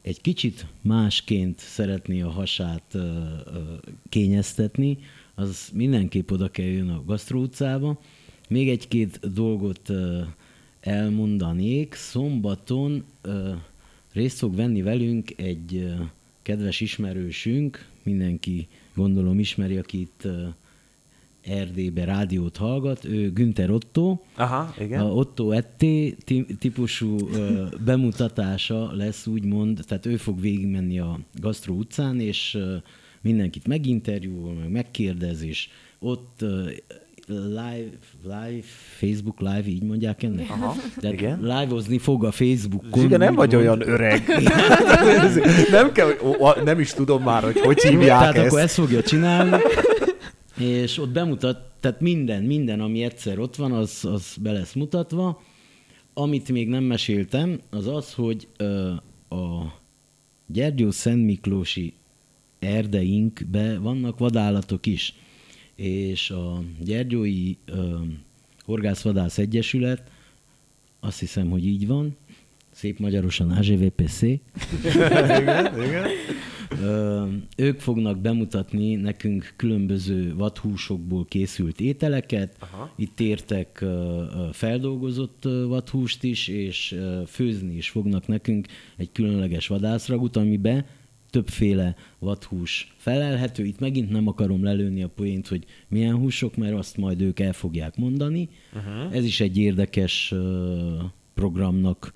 egy 0.02 0.20
kicsit 0.20 0.66
másként 0.80 1.58
szeretné 1.58 2.20
a 2.20 2.30
hasát 2.30 2.82
ö, 2.92 2.98
ö, 2.98 3.60
kényeztetni, 4.08 4.98
az 5.38 5.70
mindenképp 5.72 6.30
oda 6.30 6.48
kell 6.48 6.66
jön 6.66 6.88
a 6.88 7.02
Gasztró 7.06 7.40
utcába. 7.40 8.00
Még 8.48 8.68
egy-két 8.68 9.32
dolgot 9.32 9.90
elmondanék. 10.80 11.94
Szombaton 11.94 13.04
részt 14.12 14.38
fog 14.38 14.54
venni 14.54 14.82
velünk 14.82 15.32
egy 15.36 15.94
kedves 16.42 16.80
ismerősünk, 16.80 17.88
mindenki 18.02 18.68
gondolom 18.94 19.38
ismeri, 19.38 19.76
aki 19.76 20.00
itt 20.00 20.28
Erdélybe 21.42 22.04
rádiót 22.04 22.56
hallgat, 22.56 23.04
ő 23.04 23.32
Günther 23.32 23.70
Otto, 23.70 24.18
Aha, 24.36 24.74
igen. 24.78 25.00
a 25.00 25.12
Otto 25.12 25.50
Etté 25.50 26.16
típusú 26.58 27.16
ö, 27.32 27.66
bemutatása 27.84 28.92
lesz 28.92 29.26
úgymond, 29.26 29.84
tehát 29.86 30.06
ő 30.06 30.16
fog 30.16 30.40
végigmenni 30.40 30.98
a 30.98 31.18
Gasztró 31.40 31.74
utcán, 31.74 32.20
és 32.20 32.54
ö, 32.54 32.76
mindenkit 33.20 33.66
meginterjúol, 33.66 34.52
meg 34.52 34.70
megkérdez, 34.70 35.42
és 35.42 35.68
ott 35.98 36.44
live, 37.28 37.90
live, 38.22 38.62
Facebook 38.98 39.40
live, 39.40 39.66
így 39.66 39.82
mondják 39.82 40.22
ennek? 40.22 40.50
Aha, 40.50 40.74
Tehát 41.00 41.12
igen. 41.12 41.38
live-ozni 41.40 41.98
fog 41.98 42.24
a 42.24 42.30
Facebookon. 42.30 43.02
Zsiga, 43.02 43.16
nem 43.16 43.34
vagy 43.34 43.56
úgymond. 43.56 43.82
olyan 43.82 43.94
öreg. 43.94 44.22
nem, 45.70 45.92
kell, 45.92 46.10
nem 46.64 46.80
is 46.80 46.92
tudom 46.92 47.22
már, 47.22 47.42
hogy 47.42 47.60
hogy 47.60 47.82
hívják 47.82 48.18
tehát 48.18 48.36
ezt. 48.36 48.46
akkor 48.46 48.60
ezt 48.60 48.74
fogja 48.74 49.02
csinálni, 49.02 49.56
és 50.58 50.98
ott 50.98 51.10
bemutat, 51.10 51.60
tehát 51.80 52.00
minden, 52.00 52.42
minden, 52.42 52.80
ami 52.80 53.02
egyszer 53.02 53.38
ott 53.38 53.56
van, 53.56 53.72
az, 53.72 54.04
az 54.04 54.36
be 54.40 54.52
lesz 54.52 54.72
mutatva. 54.72 55.42
Amit 56.14 56.48
még 56.52 56.68
nem 56.68 56.84
meséltem, 56.84 57.60
az 57.70 57.86
az, 57.86 58.12
hogy 58.12 58.48
ö, 58.56 58.90
a 59.28 59.72
Gyergyó 60.46 60.90
Szent 60.90 61.24
Miklósi 61.24 61.94
erdeinkbe 62.58 63.78
vannak 63.78 64.18
vadállatok 64.18 64.86
is. 64.86 65.14
és 65.74 66.30
a 66.30 66.62
Gyergyói 66.80 67.54
Horgászvadász 68.64 69.38
Egyesület, 69.38 70.10
azt 71.00 71.18
hiszem, 71.18 71.50
hogy 71.50 71.66
így 71.66 71.86
van, 71.86 72.16
szép 72.70 72.98
magyarosan 72.98 73.50
AGVPC, 73.50 74.22
igen, 74.22 75.82
igen. 75.82 76.06
Ö, 76.82 77.24
ők 77.56 77.80
fognak 77.80 78.18
bemutatni 78.18 78.94
nekünk 78.94 79.52
különböző 79.56 80.34
vadhúsokból 80.34 81.24
készült 81.28 81.80
ételeket. 81.80 82.56
Aha. 82.58 82.92
Itt 82.96 83.20
értek 83.20 83.80
ö, 83.80 84.24
feldolgozott 84.52 85.42
vadhúst 85.66 86.22
is, 86.22 86.48
és 86.48 86.92
ö, 86.92 87.22
főzni 87.26 87.76
is 87.76 87.88
fognak 87.88 88.26
nekünk 88.26 88.66
egy 88.96 89.12
különleges 89.12 89.66
vadászragut, 89.66 90.36
amiben 90.36 90.84
többféle 91.30 91.96
vadhús 92.18 92.94
felelhető. 92.96 93.64
Itt 93.64 93.78
megint 93.78 94.10
nem 94.10 94.26
akarom 94.26 94.64
lelőni 94.64 95.02
a 95.02 95.08
poént, 95.08 95.48
hogy 95.48 95.64
milyen 95.88 96.14
húsok, 96.16 96.56
mert 96.56 96.74
azt 96.74 96.96
majd 96.96 97.20
ők 97.20 97.40
el 97.40 97.52
fogják 97.52 97.96
mondani. 97.96 98.48
Uh-huh. 98.74 99.16
Ez 99.16 99.24
is 99.24 99.40
egy 99.40 99.58
érdekes 99.58 100.30
ö, 100.32 100.94
programnak 101.34 102.12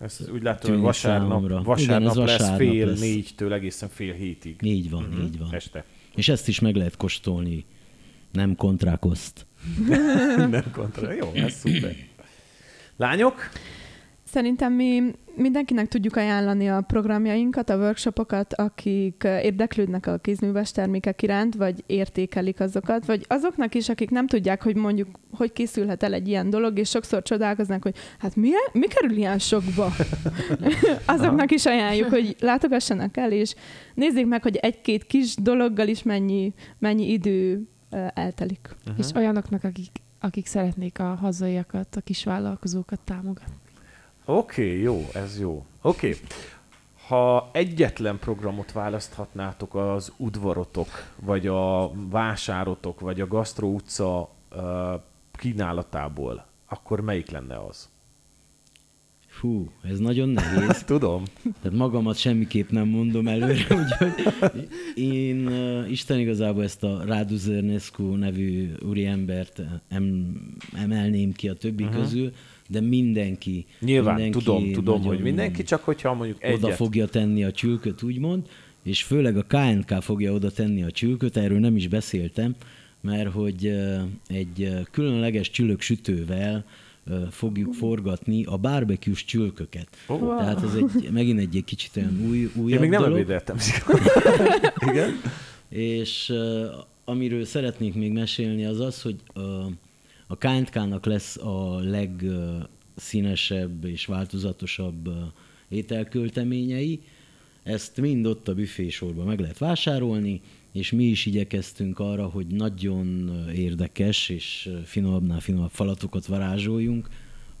Ezt 0.00 0.30
úgy 0.30 0.42
látom, 0.42 0.72
hogy 0.72 0.80
vasárnap, 0.80 1.28
számomra. 1.28 1.62
vasárnap, 1.62 2.00
Igen, 2.00 2.10
ez 2.10 2.16
lesz 2.16 2.38
vasárnap 2.38 2.58
fél 2.58 2.86
lesz. 2.86 3.00
négytől 3.00 3.52
egészen 3.52 3.88
fél 3.88 4.12
hétig. 4.12 4.56
így 4.62 4.90
van, 4.90 5.04
uh-huh. 5.04 5.24
így 5.24 5.38
van. 5.38 5.48
Este. 5.54 5.84
És 6.14 6.28
ezt 6.28 6.48
is 6.48 6.60
meg 6.60 6.76
lehet 6.76 6.96
kóstolni, 6.96 7.64
nem 8.32 8.56
kontrákoszt. 8.56 9.46
Nem 10.36 10.70
kontra. 10.72 11.12
Jó, 11.12 11.30
ez 11.34 11.52
szuper. 11.52 11.96
Lányok? 12.96 13.34
Szerintem 14.30 14.72
mi 14.72 15.12
mindenkinek 15.36 15.88
tudjuk 15.88 16.16
ajánlani 16.16 16.68
a 16.68 16.80
programjainkat, 16.80 17.70
a 17.70 17.76
workshopokat, 17.76 18.54
akik 18.54 19.24
eh, 19.24 19.44
érdeklődnek 19.44 20.06
a 20.06 20.18
kézműves 20.18 20.70
termékek 20.70 21.22
iránt, 21.22 21.54
vagy 21.54 21.84
értékelik 21.86 22.60
azokat, 22.60 23.06
vagy 23.06 23.24
azoknak 23.28 23.74
is, 23.74 23.88
akik 23.88 24.10
nem 24.10 24.26
tudják, 24.26 24.62
hogy 24.62 24.76
mondjuk, 24.76 25.08
hogy 25.32 25.52
készülhet 25.52 26.02
el 26.02 26.12
egy 26.12 26.28
ilyen 26.28 26.50
dolog, 26.50 26.78
és 26.78 26.88
sokszor 26.88 27.22
csodálkoznak, 27.22 27.82
hogy 27.82 27.94
hát 28.18 28.36
mi, 28.36 28.48
mi 28.72 28.86
kerül 28.86 29.16
ilyen 29.16 29.38
sokba? 29.38 29.92
azoknak 31.14 31.50
is 31.50 31.66
ajánljuk, 31.66 32.08
hogy 32.08 32.36
látogassanak 32.40 33.16
el, 33.16 33.32
és 33.32 33.54
nézzék 33.94 34.26
meg, 34.26 34.42
hogy 34.42 34.56
egy-két 34.56 35.04
kis 35.04 35.34
dologgal 35.34 35.88
is 35.88 36.02
mennyi, 36.02 36.52
mennyi 36.78 37.12
idő 37.12 37.68
eh, 37.90 38.06
eltelik. 38.14 38.76
És 38.98 39.06
olyanoknak, 39.14 39.64
akik, 39.64 39.90
akik 40.20 40.46
szeretnék 40.46 40.98
a 40.98 41.14
hazaiakat, 41.14 41.96
a 41.96 42.00
kisvállalkozókat 42.00 43.00
támogatni. 43.00 43.66
Oké, 44.30 44.62
okay, 44.62 44.80
jó, 44.80 45.06
ez 45.12 45.40
jó. 45.40 45.64
Oké. 45.82 46.08
Okay. 46.08 46.20
Ha 47.06 47.50
egyetlen 47.52 48.18
programot 48.18 48.72
választhatnátok 48.72 49.74
az 49.74 50.12
udvarotok, 50.16 50.88
vagy 51.20 51.46
a 51.46 51.90
vásárotok, 52.10 53.00
vagy 53.00 53.20
a 53.20 53.26
Gasztró 53.26 53.74
utca 53.74 54.30
uh, 54.56 55.00
kínálatából, 55.32 56.46
akkor 56.68 57.00
melyik 57.00 57.30
lenne 57.30 57.64
az? 57.64 57.88
Fú, 59.26 59.70
ez 59.82 59.98
nagyon 59.98 60.28
nehéz. 60.28 60.84
Tudom. 60.84 61.22
Tehát 61.62 61.78
magamat 61.78 62.16
semmiképp 62.16 62.70
nem 62.70 62.88
mondom 62.88 63.28
előre, 63.28 63.66
úgyhogy 63.80 64.68
én 64.94 65.46
uh, 65.46 65.90
Isten 65.90 66.18
igazából 66.18 66.62
ezt 66.62 66.82
a 66.82 67.04
Radu 67.04 67.36
Zernescu 67.36 68.14
nevű 68.14 68.72
úriembert 68.82 69.62
em, 69.88 70.36
emelném 70.72 71.32
ki 71.32 71.48
a 71.48 71.54
többi 71.54 71.84
uh-huh. 71.84 72.00
közül, 72.00 72.32
de 72.70 72.80
mindenki 72.80 73.66
Nyilván, 73.80 74.14
mindenki 74.14 74.44
tudom, 74.44 74.72
tudom, 74.72 75.02
hogy 75.02 75.20
mindenki, 75.20 75.62
csak 75.62 75.84
hogyha 75.84 76.14
mondjuk 76.14 76.42
egyet. 76.42 76.56
oda 76.56 76.72
fogja 76.72 77.06
tenni 77.06 77.44
a 77.44 77.52
csülköt, 77.52 78.02
úgymond, 78.02 78.48
és 78.82 79.02
főleg 79.02 79.36
a 79.36 79.42
KNK 79.42 80.02
fogja 80.02 80.32
oda 80.32 80.50
tenni 80.50 80.82
a 80.82 80.90
csülköt, 80.90 81.36
erről 81.36 81.58
nem 81.58 81.76
is 81.76 81.88
beszéltem, 81.88 82.54
mert 83.00 83.32
hogy 83.32 83.74
egy 84.28 84.70
különleges 84.90 85.50
csülök 85.50 85.80
sütővel 85.80 86.64
fogjuk 87.30 87.74
forgatni 87.74 88.44
a 88.44 88.56
barbecue 88.56 89.14
csülköket. 89.26 89.88
Oh. 90.06 90.38
Tehát 90.38 90.62
ez 90.62 90.74
egy, 90.74 91.10
megint 91.12 91.38
egy, 91.38 91.56
egy 91.56 91.64
kicsit 91.64 91.96
olyan 91.96 92.20
új, 92.28 92.50
újabb 92.54 92.82
Én 92.82 92.88
még 92.88 92.90
nem 92.90 93.04
ebédeltem. 93.04 93.56
Igen? 94.90 95.20
És 95.68 96.32
amiről 97.04 97.44
szeretnék 97.44 97.94
még 97.94 98.12
mesélni, 98.12 98.64
az 98.64 98.80
az, 98.80 99.02
hogy 99.02 99.16
a 100.30 100.36
KNK-nak 100.36 101.06
lesz 101.06 101.36
a 101.36 101.78
legszínesebb 101.80 103.84
és 103.84 104.06
változatosabb 104.06 105.08
ételkölteményei. 105.68 107.00
Ezt 107.62 108.00
mind 108.00 108.26
ott 108.26 108.48
a 108.48 108.54
büfésorban 108.54 109.26
meg 109.26 109.40
lehet 109.40 109.58
vásárolni, 109.58 110.40
és 110.72 110.92
mi 110.92 111.04
is 111.04 111.26
igyekeztünk 111.26 111.98
arra, 111.98 112.26
hogy 112.26 112.46
nagyon 112.46 113.30
érdekes 113.54 114.28
és 114.28 114.70
finomabbnál 114.84 115.40
finomabb 115.40 115.70
falatokat 115.70 116.26
varázsoljunk. 116.26 117.08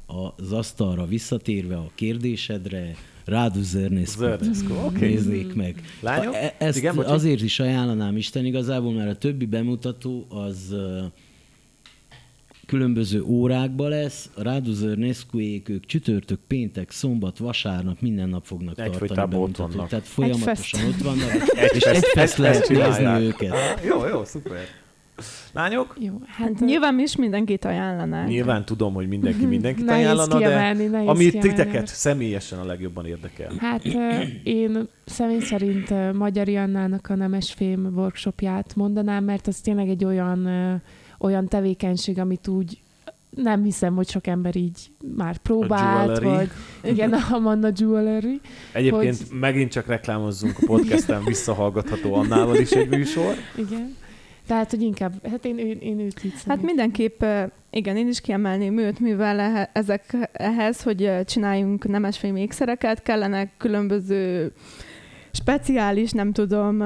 Az 0.06 0.52
asztalra 0.52 1.06
visszatérve 1.06 1.76
a 1.76 1.90
kérdésedre, 1.94 2.94
Rádu 3.24 3.62
Zernészkó. 3.62 4.24
Oké. 4.84 5.08
Nézzék 5.08 5.54
meg. 5.54 5.82
Lányok? 6.00 6.34
E- 6.34 6.54
Ezt 6.58 6.78
Igen, 6.78 6.94
bocsi. 6.94 7.08
azért 7.08 7.42
is 7.42 7.60
ajánlanám 7.60 8.16
Isten 8.16 8.44
igazából, 8.44 8.92
mert 8.92 9.10
a 9.10 9.16
többi 9.18 9.46
bemutató 9.46 10.26
az 10.28 10.74
különböző 12.68 13.22
órákba 13.22 13.88
lesz. 13.88 14.30
A 14.36 14.42
Rádu 14.42 14.72
Zernészkóék, 14.72 15.68
ők 15.68 15.86
csütörtök, 15.86 16.38
péntek, 16.46 16.90
szombat, 16.90 17.38
vasárnap, 17.38 18.00
minden 18.00 18.28
nap 18.28 18.44
fognak 18.44 18.74
tartani 18.74 18.94
Egyfolytában 18.94 19.40
ott 19.40 19.50
bemutatót. 19.56 19.72
vannak. 19.74 19.88
Tehát 19.88 20.06
folyamatosan 20.06 20.84
ott 20.88 20.96
vannak, 21.02 21.30
Egy 21.56 21.74
és 21.76 21.82
egy 21.82 22.04
fest 22.04 22.36
lehet 22.36 22.68
nézni 22.68 23.06
őket. 23.06 23.50
Ah, 23.50 23.84
jó, 23.84 24.06
jó, 24.06 24.24
szuper. 24.24 24.60
Lányok? 25.52 25.96
Jó, 26.00 26.20
Hát 26.26 26.48
hát 26.48 26.60
nyilván 26.60 26.94
mi 26.94 27.02
is 27.02 27.16
mindenkit 27.16 27.64
ajánlanánk. 27.64 28.28
Nyilván 28.28 28.64
tudom, 28.64 28.94
hogy 28.94 29.08
mindenki 29.08 29.46
mindenkit 29.56 29.84
Nehéz 29.84 30.04
ajánlana, 30.04 30.38
de 30.38 30.46
kiemelni, 30.46 30.84
ami 31.08 31.18
kiemelni. 31.18 31.48
titeket 31.48 31.86
személyesen 31.86 32.58
a 32.58 32.64
legjobban 32.64 33.06
érdekel. 33.06 33.52
Hát 33.58 33.84
én 34.42 34.88
személy 35.04 35.40
szerint 35.40 35.90
ö, 35.90 36.12
Magyari 36.12 36.56
Annának 36.56 37.06
a 37.10 37.14
Nemesfém 37.14 37.92
workshopját 37.94 38.76
mondanám, 38.76 39.24
mert 39.24 39.46
az 39.46 39.56
tényleg 39.60 39.88
egy 39.88 40.04
olyan, 40.04 40.46
olyan 41.18 41.48
tevékenység, 41.48 42.18
amit 42.18 42.48
úgy 42.48 42.78
nem 43.30 43.62
hiszem, 43.62 43.94
hogy 43.94 44.08
sok 44.08 44.26
ember 44.26 44.56
így 44.56 44.78
már 45.16 45.36
próbált, 45.36 46.18
vagy 46.22 46.50
igen, 46.82 47.12
a 47.12 47.38
Manna 47.38 47.70
Jewelry. 47.76 48.40
Egyébként 48.72 49.16
Hogy- 49.16 49.38
megint 49.38 49.70
csak 49.70 49.86
reklámozzunk 49.86 50.58
a 50.58 50.66
podcasten, 50.66 51.24
visszahallgatható 51.24 52.14
Annával 52.14 52.56
is 52.56 52.70
egy 52.70 52.88
műsor. 52.88 53.34
Igen. 53.56 53.96
Tehát, 54.46 54.70
hogy 54.70 54.82
inkább, 54.82 55.26
hát 55.30 55.44
én, 55.44 55.58
én, 55.58 55.78
én 55.80 55.98
őt 56.00 56.24
így 56.24 56.32
Hát 56.46 56.62
mindenképp, 56.62 57.24
igen, 57.70 57.96
én 57.96 58.08
is 58.08 58.20
kiemelném 58.20 58.78
őt, 58.78 59.00
mivel 59.00 59.68
ezek 59.72 60.30
ehhez, 60.32 60.82
hogy 60.82 61.10
csináljunk 61.24 61.88
nemesfém 61.88 62.36
ékszereket, 62.36 63.02
kellenek 63.02 63.50
különböző 63.56 64.52
speciális, 65.32 66.10
nem 66.10 66.32
tudom, 66.32 66.82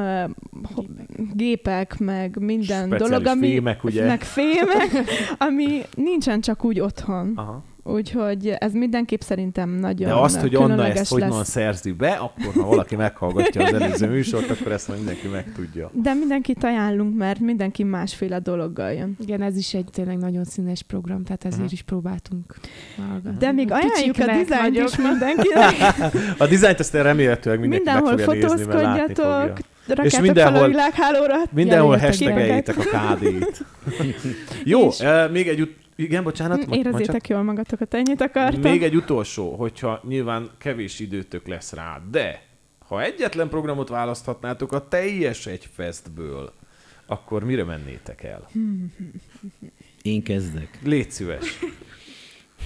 gépek, 1.33 1.99
meg 1.99 2.37
minden 2.41 2.87
Speciális 2.87 3.09
dolog, 3.09 3.27
ami... 3.27 3.49
fémek, 3.49 3.85
ugye? 3.85 4.07
Meg 4.07 4.23
fémek, 4.23 4.91
ami 5.39 5.81
nincsen 5.95 6.41
csak 6.41 6.65
úgy 6.65 6.81
otthon. 6.81 7.33
Aha. 7.37 7.65
Úgyhogy 7.85 8.49
ez 8.59 8.73
mindenképp 8.73 9.21
szerintem 9.21 9.71
nagyon 9.71 10.09
De 10.09 10.15
azt, 10.15 10.41
hogy 10.41 10.55
Anna 10.55 10.87
ezt 10.87 11.11
lesz. 11.11 11.49
szerzi 11.49 11.93
be, 11.93 12.11
akkor 12.11 12.63
ha 12.63 12.69
valaki 12.69 12.97
meghallgatja 12.97 13.65
az 13.65 13.73
előző 13.73 14.09
műsort, 14.09 14.51
akkor 14.51 14.73
ezt 14.73 14.97
mindenki 14.97 15.29
megtudja. 15.29 15.91
De 15.93 16.15
mindenkit 16.15 16.65
ajánlunk, 16.65 17.17
mert 17.17 17.39
mindenki 17.41 17.83
másféle 17.83 18.39
dologgal 18.39 18.93
jön. 18.93 19.17
Igen, 19.21 19.43
ez 19.43 19.57
is 19.57 19.75
egy 19.75 19.85
tényleg 19.93 20.19
nagyon 20.19 20.45
színes 20.45 20.83
program, 20.83 21.25
tehát 21.25 21.45
ezért 21.45 21.59
Aha. 21.61 21.69
is 21.73 21.83
próbáltunk 21.83 22.55
hallgatni. 23.09 23.39
De 23.39 23.53
még 23.53 23.71
ajánljuk 23.73 23.93
a 23.95 24.25
Kicsiknek, 24.25 24.43
dizájnt 24.45 24.77
is 24.77 24.97
mindenkinek. 24.97 25.75
A 26.43 26.47
dizájnt 26.47 26.79
azt 26.81 26.93
remélhetőleg 26.95 27.61
mindenki 27.61 27.85
Mindenhol 27.85 28.15
meg 28.15 28.25
fogja 28.25 28.49
nézni, 28.49 28.65
mert 28.67 28.83
látni 28.83 29.01
fogja. 29.15 29.15
fotózkodjatok, 29.15 29.65
rakjátok 29.87 30.21
mindenhol- 30.21 30.55
fel 30.57 30.65
a 30.65 30.69
világhálóra. 30.69 31.35
Mindenhol 31.51 31.97
hashtageljétek 31.97 32.77
a 32.79 32.83
KD-t. 32.83 33.65
Jó, 34.65 34.87
És- 34.89 35.01
eh, 35.01 35.31
még 35.31 35.49
egy 35.49 35.61
ut- 35.61 35.81
igen, 36.03 36.23
bocsánat. 36.23 36.67
Ma- 36.67 36.77
Érezzétek 36.77 37.29
jól 37.29 37.43
magatokat, 37.43 37.95
ennyit 37.95 38.21
akartam. 38.21 38.61
Még 38.61 38.83
egy 38.83 38.97
utolsó, 38.97 39.55
hogyha 39.55 40.01
nyilván 40.09 40.51
kevés 40.59 40.99
időtök 41.01 41.47
lesz 41.47 41.73
rá, 41.73 42.03
de 42.11 42.43
ha 42.79 43.03
egyetlen 43.03 43.49
programot 43.49 43.89
választhatnátok 43.89 44.73
a 44.73 44.89
teljes 44.89 45.47
egy 45.47 45.69
festből, 45.73 46.53
akkor 47.07 47.45
mire 47.45 47.65
mennétek 47.65 48.23
el? 48.23 48.49
Én 50.03 50.23
kezdek. 50.23 50.79
Légy 50.85 51.11
szíves. 51.11 51.59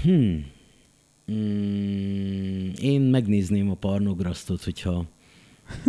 Hmm. 0.02 0.46
Mm, 1.32 2.70
én 2.80 3.00
megnézném 3.00 3.70
a 3.70 3.74
parnograsztot, 3.74 4.62
hogyha 4.64 5.04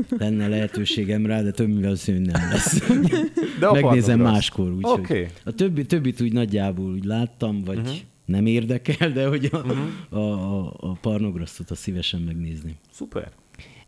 lenne 0.09 0.47
lehetőségem 0.47 1.25
rá, 1.25 1.41
de 1.41 1.51
több 1.51 1.81
valószínűleg 1.81 2.35
nem 2.35 2.49
lesz. 2.49 2.87
De 3.59 3.71
Megnézem 3.81 4.19
máskor, 4.19 4.71
úgyhogy. 4.71 4.99
Okay. 4.99 5.25
A 5.43 5.51
többi, 5.51 5.85
többit 5.85 6.21
úgy 6.21 6.33
nagyjából 6.33 6.91
úgy 6.91 7.03
láttam, 7.05 7.63
vagy 7.63 7.77
uh-huh. 7.77 7.95
nem 8.25 8.45
érdekel, 8.45 9.11
de 9.11 9.27
hogy 9.27 9.49
a, 9.51 9.57
Mhm. 9.57 9.79
a, 10.09 10.17
a, 10.17 10.73
a 10.79 10.97
parnograsztot 11.01 11.71
a 11.71 11.75
szívesen 11.75 12.21
megnézni. 12.21 12.77
Szuper. 12.91 13.31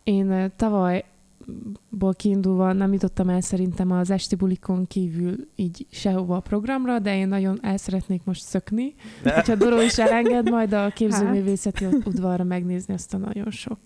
Én 0.04 0.52
tavaly 0.56 1.04
ból 1.88 2.14
kiindulva 2.14 2.72
nem 2.72 2.92
jutottam 2.92 3.28
el 3.28 3.40
szerintem 3.40 3.90
az 3.90 4.10
esti 4.10 4.34
bulikon 4.34 4.86
kívül 4.86 5.36
így 5.56 5.86
sehova 5.90 6.36
a 6.36 6.40
programra, 6.40 6.98
de 6.98 7.16
én 7.16 7.28
nagyon 7.28 7.58
el 7.62 7.76
szeretnék 7.76 8.24
most 8.24 8.42
szökni. 8.42 8.94
De. 9.22 9.34
Hogyha 9.34 9.54
Doró 9.54 9.80
is 9.80 9.98
elenged 9.98 10.50
majd 10.50 10.72
a 10.72 10.88
képzőművészeti 10.94 11.84
hát. 11.84 11.94
udvarra 12.04 12.44
megnézni 12.44 12.94
azt 12.94 13.14
a 13.14 13.18
nagyon 13.18 13.50
sok 13.50 13.78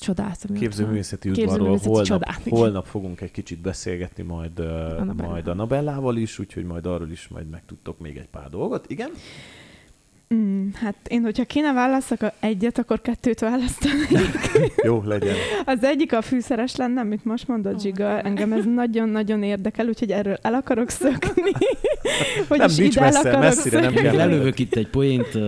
csodát. 0.00 0.46
Képzőművészeti 0.54 1.30
udvarról 1.30 1.78
holnap, 1.82 2.04
csodát, 2.04 2.40
holnap 2.48 2.86
fogunk 2.86 3.20
egy 3.20 3.30
kicsit 3.30 3.58
beszélgetni 3.58 4.22
majd, 4.22 4.58
Annabella. 4.58 5.30
majd 5.30 5.48
Annabellával 5.48 6.16
is, 6.16 6.38
úgyhogy 6.38 6.64
majd 6.64 6.86
arról 6.86 7.10
is 7.10 7.28
majd 7.28 7.48
megtudtok 7.48 7.98
még 7.98 8.16
egy 8.16 8.28
pár 8.28 8.48
dolgot. 8.48 8.90
Igen? 8.90 9.10
Mm, 10.34 10.68
hát 10.74 10.96
én, 11.08 11.22
hogyha 11.22 11.44
kéne 11.44 11.72
válaszok 11.72 12.20
egyet, 12.40 12.78
akkor 12.78 13.00
kettőt 13.00 13.40
választanék. 13.40 14.08
Jó, 14.86 15.02
legyen. 15.04 15.34
Az 15.64 15.84
egyik 15.84 16.12
a 16.12 16.22
fűszeres 16.22 16.76
lenne, 16.76 17.00
amit 17.00 17.24
most 17.24 17.48
mondott 17.48 17.80
Zsiga. 17.80 18.20
Engem 18.20 18.52
ez 18.52 18.64
nagyon-nagyon 18.64 19.42
érdekel, 19.42 19.86
úgyhogy 19.86 20.10
erről 20.10 20.38
el 20.42 20.54
akarok 20.54 20.90
szökni. 20.90 21.50
hogy 22.48 22.58
nem, 22.58 22.70
nincs 22.76 22.96
ide 22.96 23.00
messze, 23.00 23.30
el 23.30 23.38
messzire 23.38 23.80
nem 23.80 23.94
kell. 23.94 24.14
Lelövök 24.14 24.58
itt 24.58 24.74
egy 24.74 24.88
poént, 24.88 25.38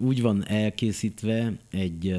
úgy 0.00 0.22
van 0.22 0.44
elkészítve 0.48 1.52
egy 1.70 2.16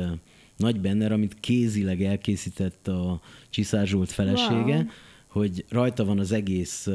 nagy 0.57 0.79
benner, 0.79 1.11
amit 1.11 1.39
kézileg 1.39 2.03
elkészített 2.03 2.87
a 2.87 3.21
Csiszár 3.49 3.87
Zsolt 3.87 4.11
felesége, 4.11 4.75
wow. 4.75 4.85
hogy 5.27 5.65
rajta 5.69 6.05
van 6.05 6.19
az 6.19 6.31
egész 6.31 6.87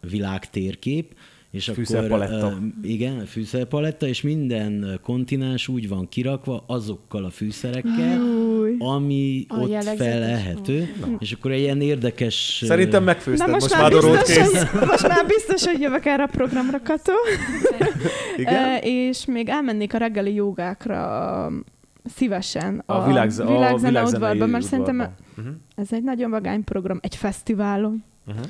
világ 0.00 0.50
térkép, 0.50 1.14
és 1.50 1.70
fűszerpaletta. 1.74 2.46
Akkor, 2.46 2.58
uh, 2.58 2.90
igen, 2.90 3.26
fűszerpaletta, 3.26 4.06
és 4.06 4.20
minden 4.20 5.00
kontinens 5.02 5.68
úgy 5.68 5.88
van 5.88 6.08
kirakva 6.08 6.64
azokkal 6.66 7.24
a 7.24 7.30
fűszerekkel, 7.30 8.20
Új. 8.20 8.74
ami 8.78 9.46
a 9.48 9.58
ott 9.58 9.84
felelhető, 9.96 10.94
és 11.18 11.32
akkor 11.32 11.50
egy 11.50 11.60
ilyen 11.60 11.80
érdekes... 11.80 12.62
Szerintem 12.64 13.04
megfőzted, 13.04 13.48
most, 13.48 13.60
most 13.60 13.80
már 13.80 13.90
biztos, 13.90 14.36
kész. 14.36 14.62
Hogy, 14.62 14.86
most 14.88 15.08
már 15.08 15.26
biztos, 15.26 15.66
hogy 15.66 15.80
jövök 15.80 16.04
erre 16.04 16.22
a 16.22 16.26
programra, 16.26 16.80
Kató. 16.82 17.12
igen? 18.36 18.82
És 19.08 19.24
még 19.24 19.48
elmennék 19.48 19.94
a 19.94 19.98
reggeli 19.98 20.34
jogákra 20.34 21.52
szívesen 22.04 22.82
a, 22.86 22.92
a, 22.92 23.06
világze, 23.06 23.46
világzene, 23.46 24.00
a 24.00 24.04
udvarban, 24.06 24.48
mert 24.48 24.64
szerintem 24.64 24.98
uh-huh. 25.36 25.54
ez 25.74 25.92
egy 25.92 26.02
nagyon 26.02 26.30
vagány 26.30 26.64
program, 26.64 26.98
egy 27.02 27.16
fesztiválon. 27.16 28.04
Uh-huh. 28.26 28.44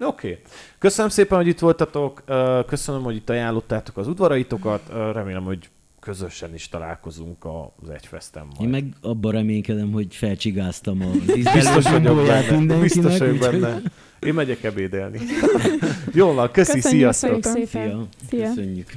Oké. 0.00 0.28
Okay. 0.28 0.42
Köszönöm 0.78 1.10
szépen, 1.10 1.38
hogy 1.38 1.46
itt 1.46 1.58
voltatok. 1.58 2.22
Köszönöm, 2.66 3.02
hogy 3.02 3.16
itt 3.16 3.30
ajánlottátok 3.30 3.96
az 3.96 4.08
udvaraitokat. 4.08 4.82
Remélem, 5.12 5.44
hogy 5.44 5.68
közösen 6.00 6.54
is 6.54 6.68
találkozunk 6.68 7.44
az 7.82 7.90
Egyfeszten 7.90 8.42
majd. 8.46 8.60
Én 8.60 8.68
meg 8.68 8.84
abban 9.00 9.32
reménykedem, 9.32 9.92
hogy 9.92 10.14
felcsigáztam 10.14 11.02
a 11.02 11.10
Biztos 11.54 11.90
vagyok 11.90 12.26
benne. 12.26 12.78
Biztos 12.78 13.18
vagyok 13.18 13.38
benne. 13.38 13.80
Én 14.18 14.34
megyek 14.34 14.62
ebédelni. 14.62 15.18
Jól 16.12 16.34
van, 16.34 16.50
köszi, 16.50 16.72
Köszönjük 16.72 17.12
sziasztok! 17.12 17.44
Szépen. 17.44 17.68
Szia. 17.68 18.08
Szia. 18.28 18.48
Köszönjük. 18.48 18.90